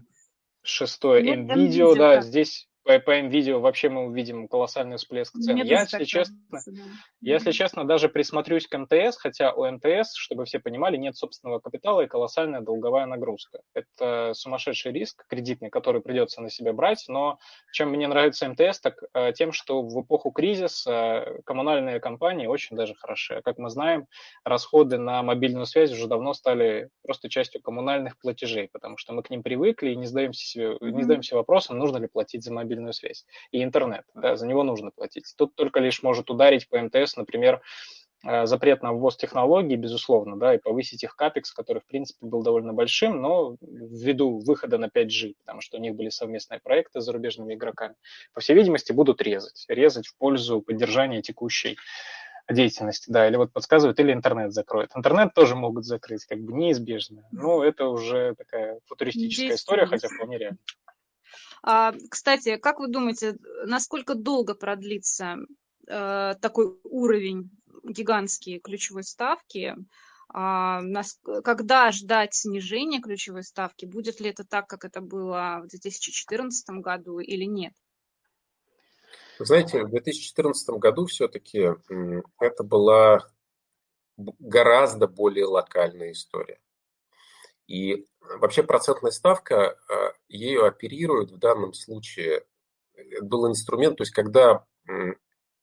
[0.62, 2.68] 6 NVIDIA, да, здесь
[2.98, 5.56] по, видео вообще мы увидим колоссальный всплеск цен.
[5.56, 6.58] Нет я, если честно, да.
[7.20, 12.00] если честно, даже присмотрюсь к МТС, хотя у МТС, чтобы все понимали, нет собственного капитала
[12.00, 13.60] и колоссальная долговая нагрузка.
[13.74, 17.38] Это сумасшедший риск кредитный, который придется на себя брать, но
[17.72, 22.94] чем мне нравится МТС, так э, тем, что в эпоху кризиса коммунальные компании очень даже
[22.94, 23.40] хороши.
[23.44, 24.06] Как мы знаем,
[24.44, 29.30] расходы на мобильную связь уже давно стали просто частью коммунальных платежей, потому что мы к
[29.30, 30.90] ним привыкли и не задаемся себе, mm-hmm.
[30.90, 34.04] не задаемся вопросом, нужно ли платить за мобильную мобильную связь и интернет.
[34.14, 35.32] Да, за него нужно платить.
[35.36, 37.60] Тут только лишь может ударить по МТС, например,
[38.26, 42.42] э, запрет на ввоз технологий, безусловно, да, и повысить их капекс, который, в принципе, был
[42.42, 47.04] довольно большим, но ввиду выхода на 5G, потому что у них были совместные проекты с
[47.04, 47.94] зарубежными игроками,
[48.34, 49.64] по всей видимости, будут резать.
[49.68, 51.76] Резать в пользу поддержания текущей
[52.50, 54.90] деятельности, да, или вот подсказывают, или интернет закроют.
[54.96, 57.22] Интернет тоже могут закрыть, как бы неизбежно.
[57.30, 60.58] Но это уже такая футуристическая история, хотя вполне реально.
[61.62, 65.36] А, кстати, как вы думаете, насколько долго продлится
[65.86, 67.50] э, такой уровень
[67.84, 69.76] гигантские ключевой ставки?
[70.32, 70.80] А,
[71.44, 73.84] когда ждать снижения ключевой ставки?
[73.84, 77.74] Будет ли это так, как это было в 2014 году или нет?
[79.44, 81.70] знаете, в 2014 году все-таки
[82.38, 83.26] это была
[84.16, 86.60] гораздо более локальная история.
[87.66, 92.44] И вообще процентная ставка, а, ею оперируют в данном случае,
[92.94, 94.64] это был инструмент, то есть когда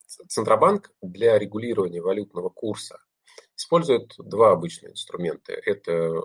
[0.06, 2.98] Центробанк для регулирования валютного курса
[3.56, 5.52] использует два обычных инструмента.
[5.52, 6.22] Это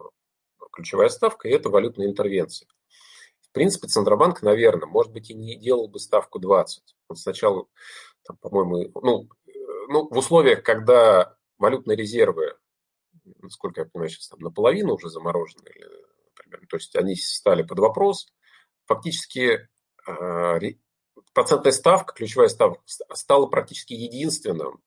[0.72, 2.68] ключевая ставка и это валютная интервенция.
[3.42, 6.96] В принципе, Центробанк, наверное, может быть, и не делал бы ставку 20.
[7.10, 7.68] Он сначала,
[8.42, 9.52] по-моему, ну, э,
[9.90, 12.56] ну, в условиях, когда валютные резервы
[13.42, 15.70] насколько я понимаю, сейчас там наполовину уже заморожены,
[16.38, 18.28] например, то есть они стали под вопрос.
[18.86, 19.68] Фактически
[20.06, 20.60] а,
[21.34, 24.82] процентная ставка, ключевая ставка, стала практически единственным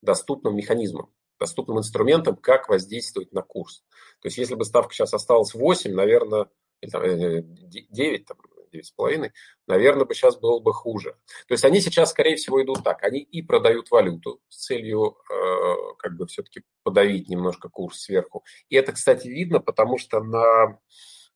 [0.00, 3.84] доступным механизмом, доступным инструментом, как воздействовать на курс.
[4.20, 6.48] То есть если бы ставка сейчас осталась 8, наверное,
[6.80, 8.38] или там, 9, э, там,
[8.72, 9.30] 9,5,
[9.66, 11.16] наверное, бы сейчас было бы хуже.
[11.46, 13.02] То есть они сейчас, скорее всего, идут так.
[13.02, 18.44] Они и продают валюту с целью э, как бы все-таки подавить немножко курс сверху.
[18.68, 20.78] И это, кстати, видно, потому что на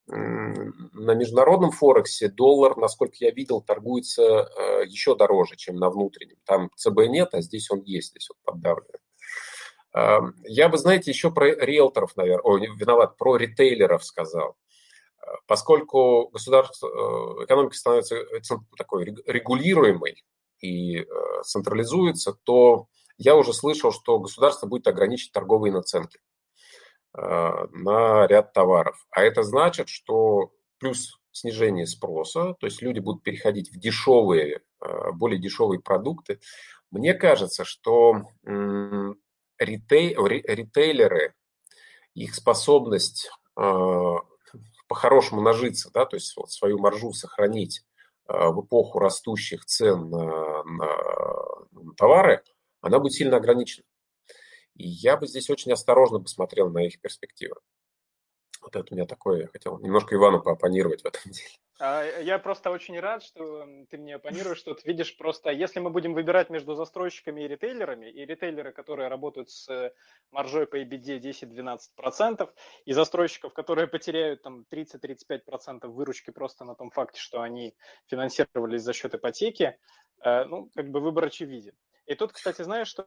[0.08, 6.36] на международном Форексе доллар, насколько я видел, торгуется э, еще дороже, чем на внутреннем.
[6.44, 9.00] Там ЦБ нет, а здесь он есть, здесь он поддавливает.
[9.94, 14.56] Эм, я бы, знаете, еще про риэлторов, наверное, о, виноват, про ритейлеров сказал
[15.46, 18.40] поскольку государство, э, экономика становится э,
[18.76, 20.24] такой регулируемой
[20.60, 21.04] и э,
[21.44, 26.18] централизуется, то я уже слышал, что государство будет ограничить торговые наценки
[27.14, 29.06] на ряд товаров.
[29.08, 34.60] А это значит, что плюс снижение спроса, то есть люди будут переходить в дешевые,
[35.14, 36.40] более дешевые продукты.
[36.90, 38.20] Мне кажется, что
[39.58, 41.32] ритей, ритейлеры,
[42.12, 43.30] их способность
[44.88, 47.84] по-хорошему нажиться, да, то есть вот свою маржу сохранить
[48.26, 50.96] а, в эпоху растущих цен на, на,
[51.72, 52.42] на товары,
[52.80, 53.84] она будет сильно ограничена.
[54.74, 57.56] И я бы здесь очень осторожно посмотрел на их перспективы.
[58.66, 61.48] Вот это у меня такое, я хотел немножко Ивану поопонировать в этом деле.
[61.78, 65.90] А, я просто очень рад, что ты мне оппонируешь, что ты видишь просто, если мы
[65.90, 69.94] будем выбирать между застройщиками и ритейлерами, и ритейлеры, которые работают с
[70.32, 72.50] маржой по EBD 10-12%,
[72.86, 78.94] и застройщиков, которые потеряют там 30-35% выручки просто на том факте, что они финансировались за
[78.94, 79.78] счет ипотеки,
[80.24, 81.74] э, ну, как бы выбор очевиден.
[82.06, 83.06] И тут, кстати, знаешь, что,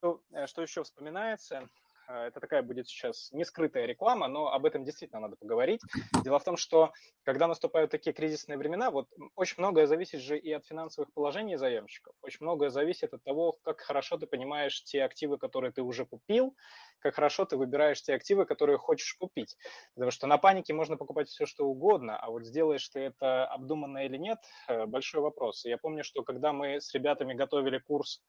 [0.00, 1.68] что еще вспоминается?
[2.08, 5.80] Э, это такая будет сейчас не скрытая реклама, но об этом действительно надо поговорить.
[6.24, 6.92] Дело в том, что
[7.24, 12.14] когда наступают такие кризисные времена, вот очень многое зависит же и от финансовых положений заемщиков,
[12.22, 16.56] очень многое зависит от того, как хорошо ты понимаешь те активы, которые ты уже купил,
[17.00, 19.56] как хорошо ты выбираешь те активы, которые хочешь купить.
[19.94, 24.04] Потому что на панике можно покупать все, что угодно, а вот сделаешь ты это обдуманно
[24.06, 24.38] или нет,
[24.68, 25.64] э, большой вопрос.
[25.64, 28.22] Я помню, что когда мы с ребятами готовили курс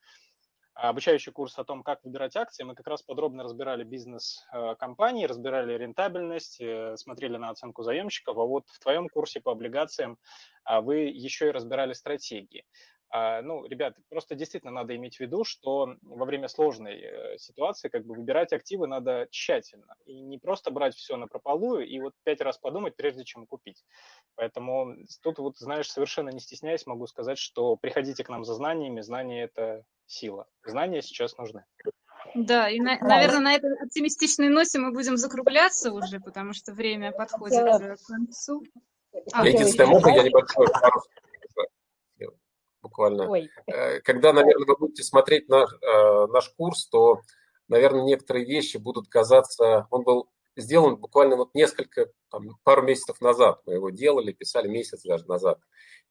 [0.82, 2.64] обучающий курс о том, как выбирать акции.
[2.64, 8.38] Мы как раз подробно разбирали бизнес э, компании, разбирали рентабельность, э, смотрели на оценку заемщиков.
[8.38, 10.18] А вот в твоем курсе по облигациям
[10.64, 12.66] а, вы еще и разбирали стратегии.
[13.12, 17.90] А, ну, ребят, просто действительно надо иметь в виду, что во время сложной э, ситуации
[17.90, 19.96] как бы выбирать активы надо тщательно.
[20.06, 23.84] И не просто брать все на прополую и вот пять раз подумать, прежде чем купить.
[24.36, 29.02] Поэтому тут вот, знаешь, совершенно не стесняясь, могу сказать, что приходите к нам за знаниями.
[29.02, 30.48] Знания– это сила.
[30.64, 31.66] Знания сейчас нужны.
[32.36, 37.12] Да, и, на, наверное, на этой оптимистичной ноте мы будем закругляться уже, потому что время
[37.12, 37.64] подходит
[38.00, 38.64] к концу.
[39.34, 41.02] А, Единственное, можно я небольшой пару
[43.00, 43.30] буквально.
[43.30, 43.50] Ой.
[43.68, 47.22] Э, когда, наверное, вы будете смотреть наш, э, наш курс, то,
[47.68, 49.88] наверное, некоторые вещи будут казаться...
[49.90, 53.62] Он был сделан буквально вот несколько, там, пару месяцев назад.
[53.66, 55.60] Мы его делали, писали месяц даже назад.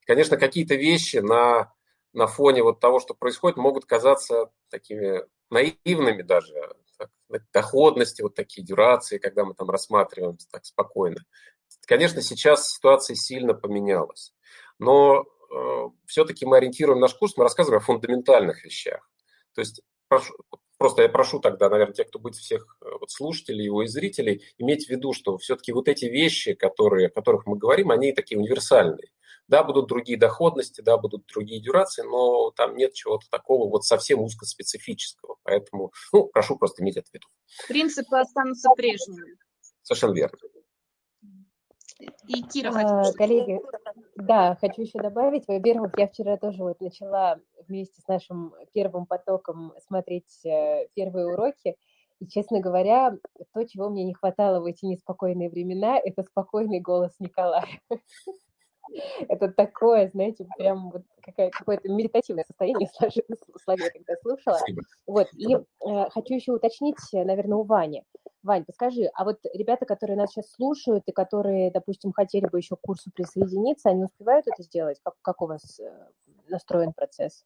[0.01, 1.71] И, конечно, какие-то вещи на,
[2.13, 6.53] на фоне вот того, что происходит, могут казаться такими наивными даже.
[6.97, 7.11] Так,
[7.53, 11.17] доходности, вот такие дюрации, когда мы там рассматриваем так спокойно.
[11.85, 14.33] Конечно, сейчас ситуация сильно поменялась.
[14.79, 15.25] Но
[16.05, 19.09] все-таки мы ориентируем наш курс, мы рассказываем о фундаментальных вещах.
[19.53, 20.33] То есть прошу,
[20.77, 24.43] просто я прошу тогда, наверное, тех, кто будет всех э, вот, слушателей его и зрителей,
[24.57, 28.39] иметь в виду, что все-таки вот эти вещи, которые, о которых мы говорим, они такие
[28.39, 29.11] универсальные.
[29.47, 34.21] Да, будут другие доходности, да, будут другие дюрации, но там нет чего-то такого вот совсем
[34.21, 35.37] узкоспецифического.
[35.41, 37.27] Поэтому, ну, прошу просто иметь это в виду.
[37.67, 39.37] Принципы останутся прежними.
[39.81, 40.37] Совершенно верно.
[41.99, 43.59] И Кира а, Коллеги,
[44.15, 45.47] да, хочу еще добавить.
[45.47, 51.75] Во-первых, я вчера тоже вот начала вместе с нашим первым потоком смотреть э, первые уроки.
[52.19, 53.17] И, честно говоря,
[53.53, 57.67] то, чего мне не хватало в эти неспокойные времена, это спокойный голос Николая.
[59.27, 61.03] Это такое, знаете, прям вот
[61.35, 62.89] какое-то медитативное состояние
[63.63, 64.59] слове, когда слушала.
[65.05, 68.03] Вот, и э, хочу еще уточнить, наверное, у Вани.
[68.41, 72.77] Вань, подскажи, а вот ребята, которые нас сейчас слушают и которые, допустим, хотели бы еще
[72.77, 74.97] к курсу присоединиться, они успевают это сделать?
[75.03, 76.07] Как, как у вас э,
[76.47, 77.45] настроен процесс?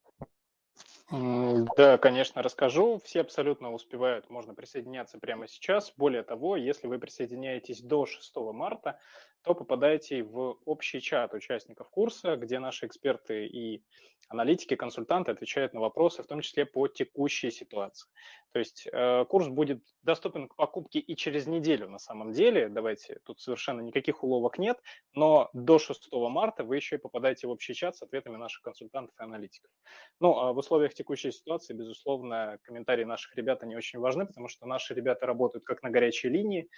[1.11, 2.99] Да, конечно, расскажу.
[3.03, 5.93] Все абсолютно успевают, можно присоединяться прямо сейчас.
[5.97, 8.99] Более того, если вы присоединяетесь до 6 марта,
[9.43, 13.83] то попадаете в общий чат участников курса, где наши эксперты и
[14.29, 18.09] аналитики, консультанты отвечают на вопросы, в том числе по текущей ситуации.
[18.51, 22.69] То есть э, курс будет доступен к покупке и через неделю на самом деле.
[22.69, 24.79] Давайте, тут совершенно никаких уловок нет,
[25.13, 29.15] но до 6 марта вы еще и попадаете в общий чат с ответами наших консультантов
[29.19, 29.71] и аналитиков.
[30.19, 34.67] Ну, а в условиях текущей ситуации, безусловно, комментарии наших ребят, они очень важны, потому что
[34.67, 36.69] наши ребята работают как на горячей линии,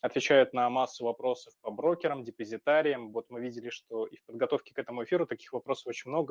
[0.00, 3.12] отвечают на массу вопросов по брокерам, депозитариям.
[3.12, 6.26] Вот мы видели, что и в подготовке к этому эфиру таких вопросов очень много,